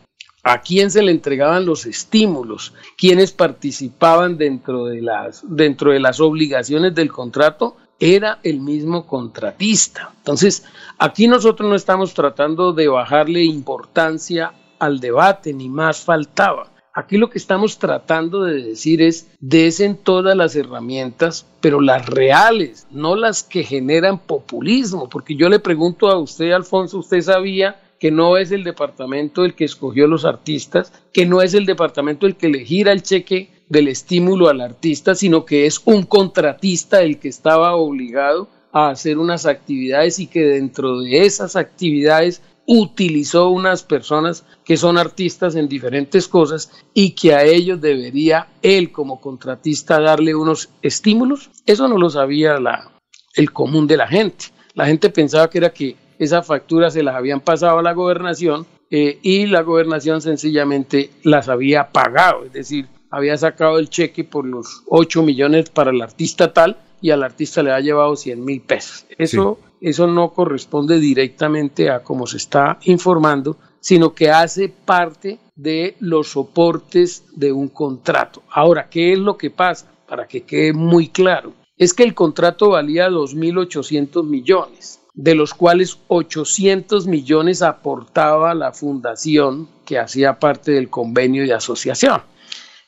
a 0.44 0.62
quién 0.62 0.92
se 0.92 1.02
le 1.02 1.12
entregaban 1.12 1.66
los 1.66 1.86
estímulos, 1.86 2.74
quienes 2.98 3.32
participaban 3.32 4.38
dentro 4.38 4.86
de 4.86 5.02
las, 5.02 5.44
dentro 5.48 5.92
de 5.92 6.02
las 6.02 6.20
obligaciones 6.20 6.94
del 6.94 7.12
contrato, 7.12 7.78
era 7.98 8.40
el 8.44 8.60
mismo 8.60 9.08
contratista. 9.08 10.12
Entonces, 10.18 10.66
aquí 10.98 11.28
nosotros 11.28 11.70
no 11.70 11.76
estamos 11.76 12.14
tratando 12.14 12.74
de 12.74 12.90
bajarle 12.90 13.44
importancia 13.44 14.52
al 14.80 15.00
debate, 15.00 15.54
ni 15.54 15.70
más 15.70 16.02
faltaba. 16.02 16.70
Aquí 16.96 17.18
lo 17.18 17.30
que 17.30 17.40
estamos 17.40 17.80
tratando 17.80 18.44
de 18.44 18.62
decir 18.62 19.02
es, 19.02 19.32
desen 19.40 19.96
todas 19.96 20.36
las 20.36 20.56
herramientas, 20.56 21.48
pero 21.62 21.82
las 21.82 22.06
reales, 22.06 22.86
no 22.92 23.16
las 23.16 23.42
que 23.42 23.64
generan 23.64 24.20
populismo, 24.20 25.10
porque 25.10 25.36
yo 25.36 25.50
le 25.50 25.60
pregunto 25.60 26.10
a 26.10 26.20
usted, 26.20 26.52
Alfonso, 26.52 27.00
¿usted 27.00 27.22
sabía 27.22 27.78
que 28.04 28.12
no 28.12 28.36
es 28.36 28.52
el 28.52 28.66
departamento 28.66 29.46
el 29.46 29.54
que 29.54 29.64
escogió 29.64 30.08
los 30.08 30.26
artistas, 30.26 30.92
que 31.14 31.26
no 31.26 31.42
es 31.42 31.54
el 31.54 31.66
departamento 31.66 32.28
el 32.28 32.36
que 32.36 32.50
le 32.50 32.66
gira 32.66 32.92
el 32.92 33.02
cheque 33.02 33.64
del 33.70 33.88
estímulo 33.88 34.50
al 34.50 34.60
artista, 34.60 35.16
sino 35.16 35.46
que 35.46 35.66
es 35.66 35.80
un 35.86 36.04
contratista 36.04 37.02
el 37.02 37.18
que 37.18 37.30
estaba 37.30 37.76
obligado 37.76 38.50
a 38.74 38.90
hacer 38.90 39.18
unas 39.18 39.46
actividades 39.46 40.20
y 40.20 40.28
que 40.28 40.42
dentro 40.42 41.00
de 41.00 41.26
esas 41.26 41.56
actividades 41.56 42.42
utilizó 42.68 43.48
unas 43.48 43.84
personas 43.84 44.44
que 44.66 44.76
son 44.76 44.98
artistas 44.98 45.56
en 45.56 45.70
diferentes 45.70 46.28
cosas 46.28 46.72
y 46.94 47.12
que 47.12 47.34
a 47.34 47.46
ellos 47.46 47.80
debería 47.80 48.50
él 48.62 48.92
como 48.92 49.22
contratista 49.22 50.02
darle 50.02 50.36
unos 50.36 50.68
estímulos. 50.82 51.52
Eso 51.66 51.88
no 51.88 51.98
lo 51.98 52.10
sabía 52.10 52.60
la, 52.60 52.92
el 53.34 53.54
común 53.54 53.88
de 53.88 53.96
la 53.96 54.10
gente. 54.10 54.48
La 54.74 54.88
gente 54.88 55.10
pensaba 55.10 55.50
que 55.50 55.60
era 55.60 55.72
que 55.72 56.03
esas 56.20 56.46
facturas 56.46 56.94
se 56.94 57.04
las 57.04 57.16
habían 57.16 57.42
pasado 57.42 57.80
a 57.80 57.84
la 57.84 57.94
gobernación 57.94 58.66
eh, 58.90 59.20
y 59.22 59.48
la 59.48 59.62
gobernación 59.62 60.22
sencillamente 60.22 61.10
las 61.24 61.50
había 61.50 61.90
pagado, 61.90 62.46
es 62.46 62.54
decir, 62.54 62.88
había 63.10 63.38
sacado 63.38 63.78
el 63.78 63.90
cheque 63.90 64.24
por 64.24 64.46
los 64.46 64.84
8 64.88 65.24
millones 65.24 65.70
para 65.70 65.92
el 65.92 66.02
artista 66.02 66.52
tal 66.52 66.78
y 67.00 67.12
al 67.12 67.22
artista 67.22 67.62
le 67.62 67.72
ha 67.72 67.80
llevado 67.80 68.16
100 68.16 68.44
mil 68.44 68.62
pesos. 68.62 69.06
Eso, 69.18 69.60
eso 69.82 70.08
no 70.08 70.30
corresponde 70.30 71.00
directamente 71.00 71.90
a 71.90 72.02
cómo 72.02 72.26
se 72.26 72.38
está 72.38 72.80
informando, 72.86 73.58
sino 73.80 74.14
que 74.16 74.32
hace 74.32 74.70
parte 74.70 75.40
de 75.56 75.96
los 76.00 76.30
soportes 76.30 77.26
de 77.36 77.52
un 77.52 77.68
contrato. 77.68 78.42
Ahora, 78.50 78.88
¿qué 78.90 79.14
es 79.14 79.20
lo 79.20 79.38
que 79.38 79.52
pasa? 79.52 79.92
Para 80.08 80.28
que 80.28 80.44
quede 80.44 80.74
muy 80.74 81.10
claro, 81.10 81.54
es 81.78 81.94
que 81.94 82.04
el 82.04 82.14
contrato 82.14 82.70
valía 82.70 83.10
2.800 83.10 84.24
millones 84.24 85.04
de 85.14 85.36
los 85.36 85.54
cuales 85.54 86.00
800 86.08 87.08
millones 87.08 87.62
aportaba 87.62 88.54
la 88.56 88.72
fundación 88.72 89.68
que 89.86 90.00
hacía 90.00 90.40
parte 90.40 90.72
del 90.72 90.90
convenio 90.90 91.44
de 91.44 91.54
asociación. 91.54 92.22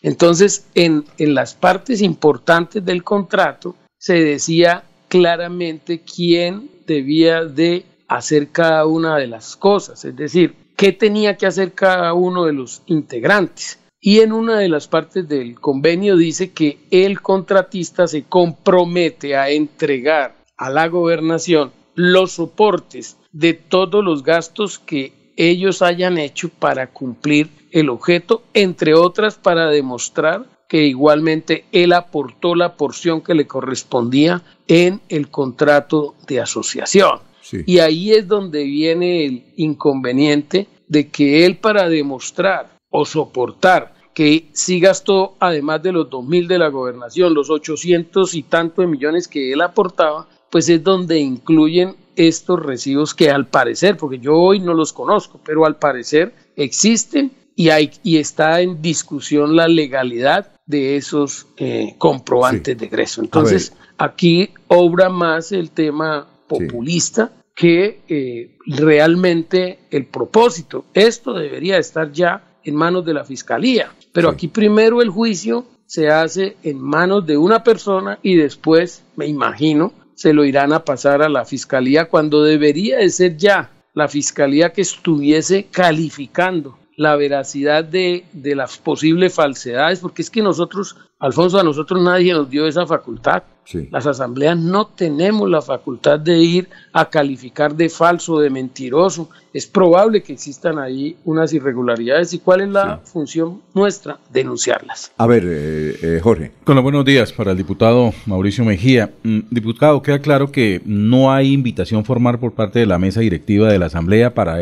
Entonces, 0.02 0.68
en, 0.76 1.06
las 1.18 1.54
partes 1.54 2.02
importantes 2.02 2.84
del 2.84 3.04
contrato 3.04 3.76
se 3.98 4.16
decía 4.16 4.84
claramente 5.08 6.02
quién 6.02 6.70
debía 6.86 7.44
de 7.46 7.86
hacer 8.08 8.50
cada 8.50 8.86
una 8.86 9.18
de 9.18 9.28
las 9.28 9.56
cosas, 9.56 10.06
es 10.06 10.16
decir, 10.16 10.56
qué 10.78 10.92
tenía 10.92 11.38
que 11.38 11.48
hacer 11.48 11.74
cada 11.74 12.14
uno 12.14 12.46
de 12.46 12.54
los 12.54 12.84
integrantes. 12.86 13.80
Y 14.06 14.20
en 14.20 14.34
una 14.34 14.60
de 14.60 14.70
las 14.70 14.88
partes 14.88 15.28
del 15.28 15.60
convenio 15.60 16.16
dice 16.16 16.52
que 16.52 16.78
el 16.92 17.22
contratista 17.22 18.06
se 18.06 18.26
compromete 18.26 19.36
a 19.36 19.50
entregar 19.50 20.36
a 20.58 20.70
la 20.70 20.88
gobernación 20.90 21.72
los 21.96 22.34
soportes 22.34 23.18
de 23.32 23.56
todos 23.56 24.04
los 24.04 24.22
gastos 24.22 24.78
que 24.78 25.34
ellos 25.38 25.82
hayan 25.82 26.20
hecho 26.20 26.50
para 26.50 26.92
cumplir 26.92 27.50
el 27.72 27.90
objeto, 27.90 28.44
entre 28.54 28.94
otras 28.94 29.38
para 29.38 29.72
demostrar 29.72 30.46
que 30.70 30.84
igualmente 30.84 31.66
él 31.72 31.92
aportó 31.92 32.54
la 32.54 32.78
porción 32.78 33.22
que 33.22 33.34
le 33.34 33.48
correspondía 33.48 34.44
en 34.68 35.02
el 35.10 35.32
contrato 35.32 36.14
de 36.28 36.42
asociación. 36.42 37.22
Y 37.66 37.80
ahí 37.80 38.12
es 38.12 38.28
donde 38.28 38.66
viene 38.66 39.26
el 39.26 39.46
inconveniente 39.56 40.68
de 40.88 41.10
que 41.10 41.48
él 41.48 41.58
para 41.58 41.90
demostrar 41.90 42.78
o 42.92 43.04
soportar 43.04 43.95
que 44.16 44.50
sí 44.54 44.80
gastó, 44.80 45.36
además 45.40 45.84
de 45.84 45.92
los 45.92 46.10
dos 46.10 46.26
mil 46.26 46.48
de 46.48 46.58
la 46.58 46.70
gobernación, 46.70 47.34
los 47.34 47.50
800 47.50 48.34
y 48.34 48.44
tantos 48.44 48.88
millones 48.88 49.28
que 49.28 49.52
él 49.52 49.62
aportaba, 49.62 50.28
pues 50.50 50.70
es 50.70 50.82
donde 50.82 51.20
incluyen 51.20 51.96
estos 52.16 52.60
recibos 52.60 53.14
que 53.14 53.30
al 53.30 53.46
parecer, 53.46 53.98
porque 53.98 54.20
yo 54.20 54.36
hoy 54.38 54.62
no 54.62 54.74
los 54.74 54.94
conozco, 54.94 55.40
pero 55.46 55.66
al 55.66 55.76
parecer 55.76 56.34
existen 56.56 57.34
y, 57.58 57.70
hay, 57.70 57.92
y 58.04 58.18
está 58.18 58.62
en 58.62 58.82
discusión 58.82 59.56
la 59.56 59.68
legalidad 59.68 60.50
de 60.66 60.96
esos 60.96 61.48
eh, 61.58 61.96
comprobantes 61.98 62.78
de 62.78 62.86
egreso. 62.86 63.22
Entonces, 63.22 63.74
aquí 63.98 64.50
obra 64.70 65.10
más 65.10 65.52
el 65.52 65.72
tema 65.72 66.26
populista 66.48 67.34
que 67.54 68.02
eh, 68.08 68.58
realmente 68.66 69.80
el 69.92 70.06
propósito. 70.06 70.86
Esto 70.94 71.34
debería 71.34 71.78
estar 71.78 72.12
ya 72.14 72.60
en 72.64 72.76
manos 72.76 73.06
de 73.06 73.14
la 73.14 73.24
fiscalía, 73.24 73.92
pero 74.16 74.30
aquí 74.30 74.48
primero 74.48 75.02
el 75.02 75.10
juicio 75.10 75.66
se 75.88 76.08
hace 76.08 76.56
en 76.64 76.80
manos 76.80 77.26
de 77.26 77.36
una 77.36 77.66
persona 77.66 78.18
y 78.22 78.38
después, 78.38 79.04
me 79.18 79.28
imagino, 79.28 79.92
se 80.14 80.32
lo 80.32 80.46
irán 80.46 80.72
a 80.72 80.86
pasar 80.86 81.22
a 81.22 81.28
la 81.28 81.44
fiscalía 81.44 82.08
cuando 82.08 82.42
debería 82.42 83.00
de 83.00 83.10
ser 83.10 83.36
ya 83.36 83.72
la 83.94 84.08
fiscalía 84.08 84.72
que 84.72 84.84
estuviese 84.84 85.66
calificando 85.70 86.80
la 86.96 87.18
veracidad 87.18 87.84
de, 87.84 88.24
de 88.32 88.56
las 88.56 88.78
posibles 88.78 89.34
falsedades, 89.34 90.00
porque 90.00 90.22
es 90.22 90.30
que 90.30 90.42
nosotros, 90.42 90.96
Alfonso, 91.20 91.60
a 91.60 91.64
nosotros 91.64 92.02
nadie 92.02 92.32
nos 92.32 92.50
dio 92.50 92.68
esa 92.68 92.88
facultad. 92.88 93.44
Las 93.90 94.06
asambleas 94.06 94.58
no 94.58 94.88
tenemos 94.88 95.50
la 95.50 95.62
facultad 95.62 96.20
de 96.20 96.38
ir 96.38 96.70
a 96.94 97.10
calificar 97.10 97.76
de 97.76 97.90
falso, 97.90 98.40
de 98.40 98.50
mentiroso. 98.50 99.30
Es 99.54 99.66
probable 99.66 100.22
que 100.22 100.34
existan 100.34 100.78
ahí 100.78 101.16
unas 101.26 101.54
irregularidades. 101.54 102.34
¿Y 102.34 102.40
cuál 102.40 102.62
es 102.62 102.70
la 102.70 103.00
función 103.04 103.62
nuestra? 103.74 104.20
Denunciarlas. 104.32 105.12
A 105.18 105.26
ver, 105.26 105.44
eh, 105.46 105.96
eh, 106.02 106.20
Jorge. 106.22 106.52
Con 106.64 106.76
los 106.76 106.84
buenos 106.84 107.06
días 107.06 107.34
para 107.34 107.52
el 107.52 107.58
diputado 107.58 108.14
Mauricio 108.26 108.64
Mejía. 108.64 109.14
Mm, 109.24 109.40
diputado, 109.50 110.02
queda 110.02 110.20
claro 110.20 110.52
que 110.52 110.82
no 110.86 111.32
hay 111.32 111.52
invitación 111.54 112.06
formal 112.06 112.40
por 112.40 112.54
parte 112.54 112.80
de 112.80 112.86
la 112.86 113.00
mesa 113.00 113.22
directiva 113.22 113.72
de 113.72 113.80
la 113.80 113.88
asamblea 113.88 114.34
para, 114.34 114.58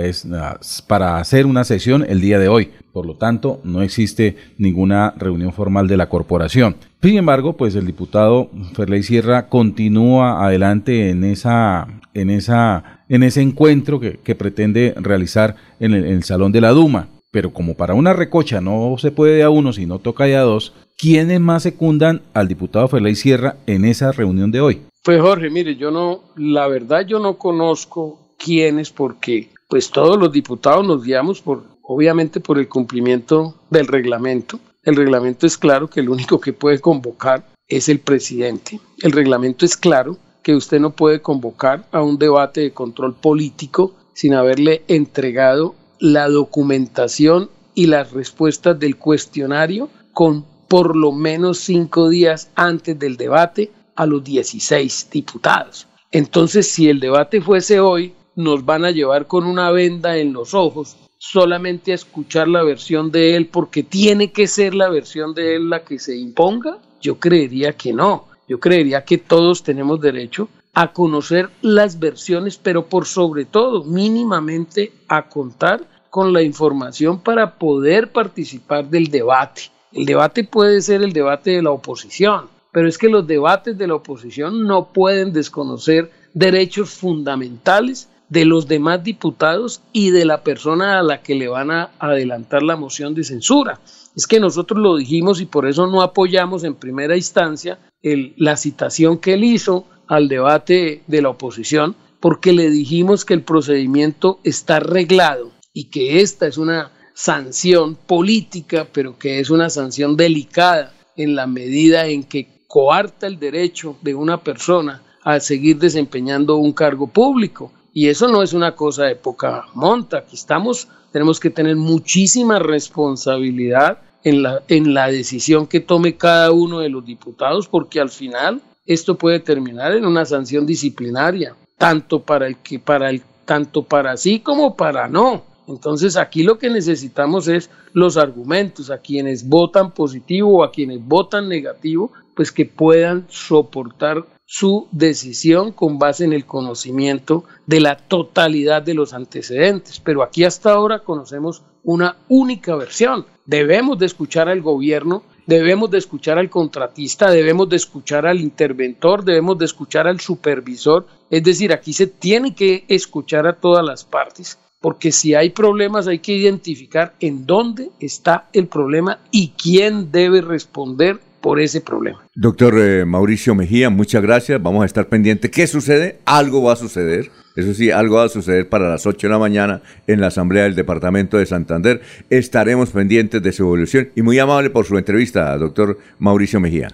para 0.88 1.18
hacer 1.18 1.46
una 1.46 1.64
sesión 1.64 2.06
el 2.08 2.22
día 2.22 2.40
de 2.40 2.48
hoy. 2.48 2.72
Por 2.94 3.08
lo 3.08 3.16
tanto, 3.16 3.60
no 3.64 3.82
existe 3.82 4.38
ninguna 4.60 5.16
reunión 5.18 5.52
formal 5.52 5.88
de 5.88 5.98
la 5.98 6.10
corporación. 6.10 6.76
Sin 7.02 7.18
embargo, 7.18 7.54
pues 7.54 7.74
el 7.74 7.88
diputado 7.88 8.52
Ferley 8.76 9.02
Sierra 9.02 9.50
continúa 9.50 10.46
adelante 10.46 11.10
en 11.10 11.24
esa, 11.24 11.88
en 12.14 12.30
esa, 12.30 13.04
en 13.10 13.24
ese 13.24 13.42
encuentro 13.42 14.00
que, 14.00 14.36
pretende 14.36 14.94
realizar 14.96 15.56
en 15.80 15.96
el, 15.96 16.24
Salón 16.24 16.52
de 16.52 16.62
la 16.62 16.70
Duma. 16.70 17.08
Pero 17.32 17.52
como 17.52 17.74
para 17.74 17.96
una 17.96 18.14
recocha 18.14 18.62
no 18.62 18.96
se 19.00 19.10
puede 19.10 19.42
a 19.42 19.50
uno, 19.50 19.74
sino 19.74 19.98
toca 19.98 20.28
ya 20.28 20.42
a 20.42 20.44
dos, 20.44 20.76
¿quiénes 20.96 21.40
más 21.40 21.64
secundan 21.64 22.22
al 22.36 22.48
diputado 22.48 22.88
Ferley 22.88 23.16
Sierra 23.16 23.56
en 23.66 23.86
esa 23.86 24.12
reunión 24.12 24.52
de 24.52 24.62
hoy? 24.62 24.82
Pues 25.04 25.20
Jorge, 25.20 25.50
mire, 25.50 25.76
yo 25.78 25.90
no, 25.90 26.22
la 26.36 26.68
verdad 26.68 27.08
yo 27.08 27.18
no 27.18 27.40
conozco 27.40 28.20
quiénes 28.38 28.92
porque 28.92 29.50
pues 29.68 29.90
todos 29.90 30.20
los 30.20 30.32
diputados 30.32 30.86
nos 30.86 31.04
guiamos 31.04 31.42
por 31.42 31.73
obviamente 31.84 32.40
por 32.40 32.58
el 32.58 32.68
cumplimiento 32.68 33.56
del 33.70 33.88
reglamento. 33.88 34.60
El 34.84 34.96
reglamento 34.96 35.46
es 35.46 35.58
claro 35.58 35.90
que 35.90 36.00
el 36.00 36.10
único 36.10 36.40
que 36.40 36.54
puede 36.54 36.80
convocar 36.80 37.46
es 37.68 37.90
el 37.90 38.00
presidente. 38.00 38.80
El 39.02 39.12
reglamento 39.12 39.66
es 39.66 39.78
claro 39.78 40.18
que 40.42 40.56
usted 40.56 40.80
no 40.80 40.92
puede 40.92 41.22
convocar 41.22 41.86
a 41.92 42.02
un 42.02 42.18
debate 42.18 42.62
de 42.62 42.74
control 42.74 43.14
político 43.14 43.94
sin 44.14 44.34
haberle 44.34 44.84
entregado 44.88 45.76
la 46.00 46.28
documentación 46.28 47.50
y 47.76 47.88
las 47.88 48.12
respuestas 48.12 48.78
del 48.80 48.98
cuestionario 48.98 49.90
con 50.12 50.46
por 50.68 50.96
lo 50.96 51.12
menos 51.12 51.60
cinco 51.60 52.10
días 52.10 52.50
antes 52.56 52.98
del 52.98 53.16
debate 53.16 53.72
a 53.96 54.06
los 54.06 54.24
16 54.24 55.10
diputados. 55.12 55.88
Entonces, 56.12 56.70
si 56.70 56.90
el 56.90 57.00
debate 57.00 57.42
fuese 57.42 57.80
hoy, 57.80 58.14
nos 58.36 58.66
van 58.66 58.86
a 58.86 58.92
llevar 58.92 59.28
con 59.28 59.46
una 59.46 59.72
venda 59.72 60.18
en 60.18 60.34
los 60.34 60.54
ojos 60.54 60.98
solamente 61.24 61.94
a 61.94 61.96
escuchar 61.96 62.50
la 62.50 62.64
versión 62.64 63.10
de 63.10 63.38
él 63.38 63.48
porque 63.48 63.82
tiene 63.82 64.34
que 64.34 64.46
ser 64.46 64.76
la 64.76 64.90
versión 64.90 65.34
de 65.34 65.56
él 65.56 65.70
la 65.70 65.86
que 65.86 65.98
se 65.98 66.18
imponga? 66.18 66.80
Yo 67.02 67.18
creería 67.18 67.72
que 67.78 67.94
no. 67.94 68.26
Yo 68.46 68.60
creería 68.60 69.06
que 69.06 69.18
todos 69.18 69.64
tenemos 69.64 70.02
derecho 70.02 70.50
a 70.74 70.92
conocer 70.92 71.50
las 71.62 71.98
versiones, 71.98 72.58
pero 72.58 72.88
por 72.88 73.06
sobre 73.06 73.46
todo 73.46 73.86
mínimamente 73.86 74.92
a 75.08 75.30
contar 75.30 75.88
con 76.10 76.34
la 76.34 76.42
información 76.42 77.22
para 77.22 77.56
poder 77.56 78.12
participar 78.12 78.90
del 78.90 79.08
debate. 79.08 79.72
El 79.94 80.06
debate 80.06 80.44
puede 80.44 80.82
ser 80.82 81.04
el 81.04 81.14
debate 81.14 81.52
de 81.52 81.62
la 81.62 81.72
oposición, 81.72 82.48
pero 82.74 82.90
es 82.90 82.98
que 82.98 83.08
los 83.08 83.26
debates 83.26 83.78
de 83.78 83.88
la 83.88 83.96
oposición 83.96 84.68
no 84.68 84.92
pueden 84.92 85.32
desconocer 85.32 86.12
derechos 86.34 86.90
fundamentales 86.90 88.10
de 88.34 88.46
los 88.46 88.68
demás 88.68 89.04
diputados 89.04 89.84
y 89.94 90.10
de 90.10 90.26
la 90.26 90.44
persona 90.44 90.98
a 90.98 91.04
la 91.04 91.22
que 91.22 91.36
le 91.36 91.48
van 91.48 91.70
a 91.70 91.92
adelantar 92.00 92.64
la 92.64 92.76
moción 92.76 93.14
de 93.14 93.24
censura. 93.24 93.80
Es 94.16 94.26
que 94.26 94.40
nosotros 94.40 94.80
lo 94.80 94.98
dijimos 94.98 95.40
y 95.40 95.46
por 95.46 95.68
eso 95.68 95.86
no 95.86 96.02
apoyamos 96.02 96.64
en 96.64 96.74
primera 96.74 97.16
instancia 97.16 97.78
la 98.02 98.58
citación 98.58 99.20
que 99.20 99.34
él 99.34 99.44
hizo 99.44 99.86
al 100.08 100.28
debate 100.28 101.04
de 101.06 101.22
la 101.22 101.30
oposición, 101.30 101.96
porque 102.20 102.54
le 102.54 102.72
dijimos 102.72 103.24
que 103.24 103.36
el 103.36 103.44
procedimiento 103.44 104.40
está 104.44 104.78
arreglado 104.78 105.52
y 105.72 105.86
que 105.86 106.22
esta 106.22 106.48
es 106.48 106.58
una 106.58 106.92
sanción 107.14 107.96
política, 107.96 108.88
pero 108.92 109.20
que 109.20 109.40
es 109.40 109.52
una 109.52 109.70
sanción 109.70 110.18
delicada 110.18 110.92
en 111.16 111.36
la 111.36 111.46
medida 111.46 112.08
en 112.08 112.24
que 112.24 112.66
coarta 112.68 113.28
el 113.28 113.38
derecho 113.38 113.96
de 114.02 114.16
una 114.16 114.44
persona 114.44 115.04
a 115.24 115.40
seguir 115.40 115.78
desempeñando 115.78 116.58
un 116.58 116.74
cargo 116.74 117.06
público. 117.06 117.72
Y 117.94 118.10
eso 118.10 118.28
no 118.28 118.42
es 118.42 118.54
una 118.54 118.76
cosa 118.76 119.06
de 119.06 119.16
poca 119.16 119.66
monta. 119.76 120.20
Aquí 120.20 120.36
estamos, 120.36 120.88
tenemos 121.12 121.40
que 121.40 121.52
tener 121.52 121.76
muchísima 121.76 122.58
responsabilidad 122.58 124.00
en 124.24 124.42
la, 124.42 124.64
en 124.68 124.94
la 124.94 125.08
decisión 125.08 125.68
que 125.68 125.80
tome 125.80 126.18
cada 126.18 126.52
uno 126.52 126.80
de 126.80 126.90
los 126.90 127.06
diputados, 127.06 127.68
porque 127.68 128.00
al 128.00 128.10
final 128.10 128.62
esto 128.86 129.16
puede 129.16 129.40
terminar 129.40 129.94
en 129.94 130.06
una 130.06 130.26
sanción 130.26 130.66
disciplinaria, 130.66 131.56
tanto 131.78 132.20
para 132.22 132.48
el 132.48 132.58
que 132.58 132.80
para 132.80 133.10
el 133.10 133.22
tanto 133.46 133.84
para 133.84 134.18
sí 134.18 134.40
como 134.40 134.76
para 134.76 135.08
no. 135.08 135.44
Entonces 135.68 136.18
aquí 136.18 136.44
lo 136.44 136.58
que 136.58 136.70
necesitamos 136.70 137.48
es 137.48 137.70
los 137.94 138.18
argumentos 138.18 138.90
a 138.90 138.98
quienes 138.98 139.48
votan 139.48 139.92
positivo 139.92 140.58
o 140.58 140.64
a 140.64 140.72
quienes 140.72 141.06
votan 141.06 141.48
negativo, 141.48 142.12
pues 142.36 142.52
que 142.52 142.66
puedan 142.66 143.26
soportar 143.30 144.26
su 144.46 144.88
decisión 144.92 145.72
con 145.72 146.00
base 146.00 146.26
en 146.26 146.34
el 146.34 146.46
conocimiento 146.46 147.46
de 147.66 147.80
la 147.80 147.98
totalidad 147.98 148.82
de 148.82 148.94
los 148.94 149.14
antecedentes. 149.14 150.00
Pero 150.00 150.24
aquí 150.24 150.44
hasta 150.44 150.74
ahora 150.74 151.00
conocemos 151.00 151.64
una 151.84 152.18
única 152.30 152.76
versión. 152.76 153.26
Debemos 153.46 154.00
de 154.00 154.06
escuchar 154.06 154.50
al 154.50 154.62
gobierno, 154.62 155.24
debemos 155.48 155.92
de 155.92 155.98
escuchar 155.98 156.38
al 156.38 156.50
contratista, 156.50 157.32
debemos 157.32 157.70
de 157.70 157.78
escuchar 157.78 158.26
al 158.26 158.40
interventor, 158.40 159.24
debemos 159.24 159.58
de 159.58 159.66
escuchar 159.66 160.08
al 160.08 160.20
supervisor. 160.20 161.08
Es 161.30 161.44
decir, 161.44 161.74
aquí 161.74 161.94
se 161.94 162.08
tiene 162.08 162.56
que 162.56 162.86
escuchar 162.88 163.48
a 163.48 163.54
todas 163.54 163.84
las 163.84 164.04
partes 164.04 164.60
porque 164.84 165.14
si 165.14 165.34
hay 165.34 165.52
problemas 165.52 166.08
hay 166.08 166.20
que 166.20 166.36
identificar 166.36 167.16
en 167.22 167.46
dónde 167.46 167.92
está 168.02 168.50
el 168.52 168.68
problema 168.68 169.20
y 169.32 169.52
quién 169.52 170.12
debe 170.12 170.42
responder 170.42 171.22
por 171.44 171.60
ese 171.60 171.82
problema. 171.82 172.26
Doctor 172.34 172.80
eh, 172.80 173.06
Mauricio 173.06 173.54
Mejía, 173.54 173.90
muchas 173.90 174.24
gracias. 174.24 174.64
Vamos 174.64 174.82
a 174.82 174.86
estar 174.86 175.10
pendientes. 175.10 175.52
¿Qué 175.52 175.68
sucede? 175.68 176.20
Algo 176.26 176.64
va 176.64 176.74
a 176.74 176.76
suceder. 176.78 177.30
Eso 177.58 177.74
sí, 177.74 177.92
algo 177.92 178.16
va 178.16 178.24
a 178.24 178.30
suceder 178.30 178.70
para 178.70 178.90
las 178.90 179.06
8 179.06 179.28
de 179.28 179.32
la 179.32 179.38
mañana 179.38 179.82
en 180.08 180.22
la 180.22 180.28
Asamblea 180.28 180.64
del 180.64 180.74
Departamento 180.74 181.38
de 181.38 181.46
Santander. 181.46 182.02
Estaremos 182.30 182.92
pendientes 182.92 183.44
de 183.44 183.52
su 183.52 183.64
evolución 183.64 184.10
y 184.16 184.22
muy 184.22 184.40
amable 184.40 184.70
por 184.70 184.86
su 184.86 184.98
entrevista, 184.98 185.56
doctor 185.58 186.00
Mauricio 186.18 186.62
Mejía. 186.62 186.88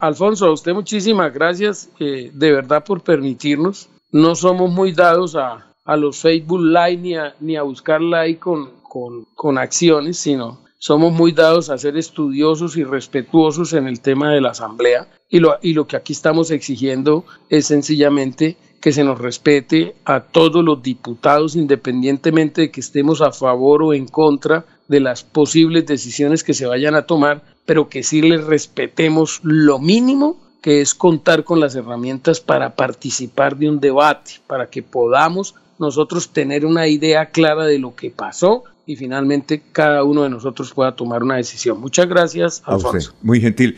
Alfonso, 0.00 0.46
a 0.46 0.52
usted 0.52 0.74
muchísimas 0.74 1.32
gracias 1.32 1.88
eh, 2.00 2.30
de 2.34 2.52
verdad 2.52 2.84
por 2.84 3.02
permitirnos. 3.02 3.88
No 4.10 4.34
somos 4.34 4.70
muy 4.70 4.92
dados 4.92 5.36
a, 5.36 5.64
los 5.96 6.20
Facebook 6.20 6.60
Live 6.60 6.96
ni 6.96 7.14
a, 7.14 7.34
ni 7.38 7.56
a 7.56 7.62
buscar 7.62 8.00
like 8.00 8.40
con, 8.40 8.70
con, 8.82 9.26
con 9.36 9.58
acciones, 9.58 10.18
sino 10.18 10.65
somos 10.78 11.12
muy 11.12 11.32
dados 11.32 11.70
a 11.70 11.78
ser 11.78 11.96
estudiosos 11.96 12.76
y 12.76 12.84
respetuosos 12.84 13.72
en 13.72 13.86
el 13.86 14.00
tema 14.00 14.32
de 14.32 14.40
la 14.40 14.50
asamblea 14.50 15.08
y 15.28 15.40
lo, 15.40 15.58
y 15.62 15.72
lo 15.72 15.86
que 15.86 15.96
aquí 15.96 16.12
estamos 16.12 16.50
exigiendo 16.50 17.24
es 17.48 17.66
sencillamente 17.66 18.56
que 18.80 18.92
se 18.92 19.04
nos 19.04 19.18
respete 19.18 19.96
a 20.04 20.20
todos 20.20 20.64
los 20.64 20.82
diputados 20.82 21.56
independientemente 21.56 22.62
de 22.62 22.70
que 22.70 22.80
estemos 22.80 23.20
a 23.20 23.32
favor 23.32 23.82
o 23.82 23.94
en 23.94 24.06
contra 24.06 24.64
de 24.88 25.00
las 25.00 25.24
posibles 25.24 25.86
decisiones 25.86 26.44
que 26.44 26.54
se 26.54 26.66
vayan 26.66 26.94
a 26.94 27.06
tomar, 27.06 27.42
pero 27.64 27.88
que 27.88 28.02
sí 28.02 28.22
les 28.22 28.44
respetemos 28.44 29.40
lo 29.42 29.78
mínimo 29.78 30.36
que 30.62 30.80
es 30.80 30.94
contar 30.94 31.44
con 31.44 31.60
las 31.60 31.74
herramientas 31.74 32.40
para 32.40 32.74
participar 32.74 33.56
de 33.56 33.68
un 33.68 33.80
debate, 33.80 34.32
para 34.46 34.68
que 34.68 34.82
podamos 34.82 35.54
nosotros 35.78 36.30
tener 36.30 36.64
una 36.64 36.88
idea 36.88 37.26
clara 37.26 37.66
de 37.66 37.78
lo 37.78 37.94
que 37.94 38.10
pasó 38.10 38.64
y 38.86 38.94
finalmente 38.94 39.60
cada 39.72 40.04
uno 40.04 40.22
de 40.22 40.30
nosotros 40.30 40.72
pueda 40.72 40.94
tomar 40.94 41.22
una 41.22 41.36
decisión. 41.36 41.80
Muchas 41.80 42.08
gracias, 42.08 42.62
Alfonso. 42.64 43.12
Muy 43.20 43.40
gentil. 43.40 43.76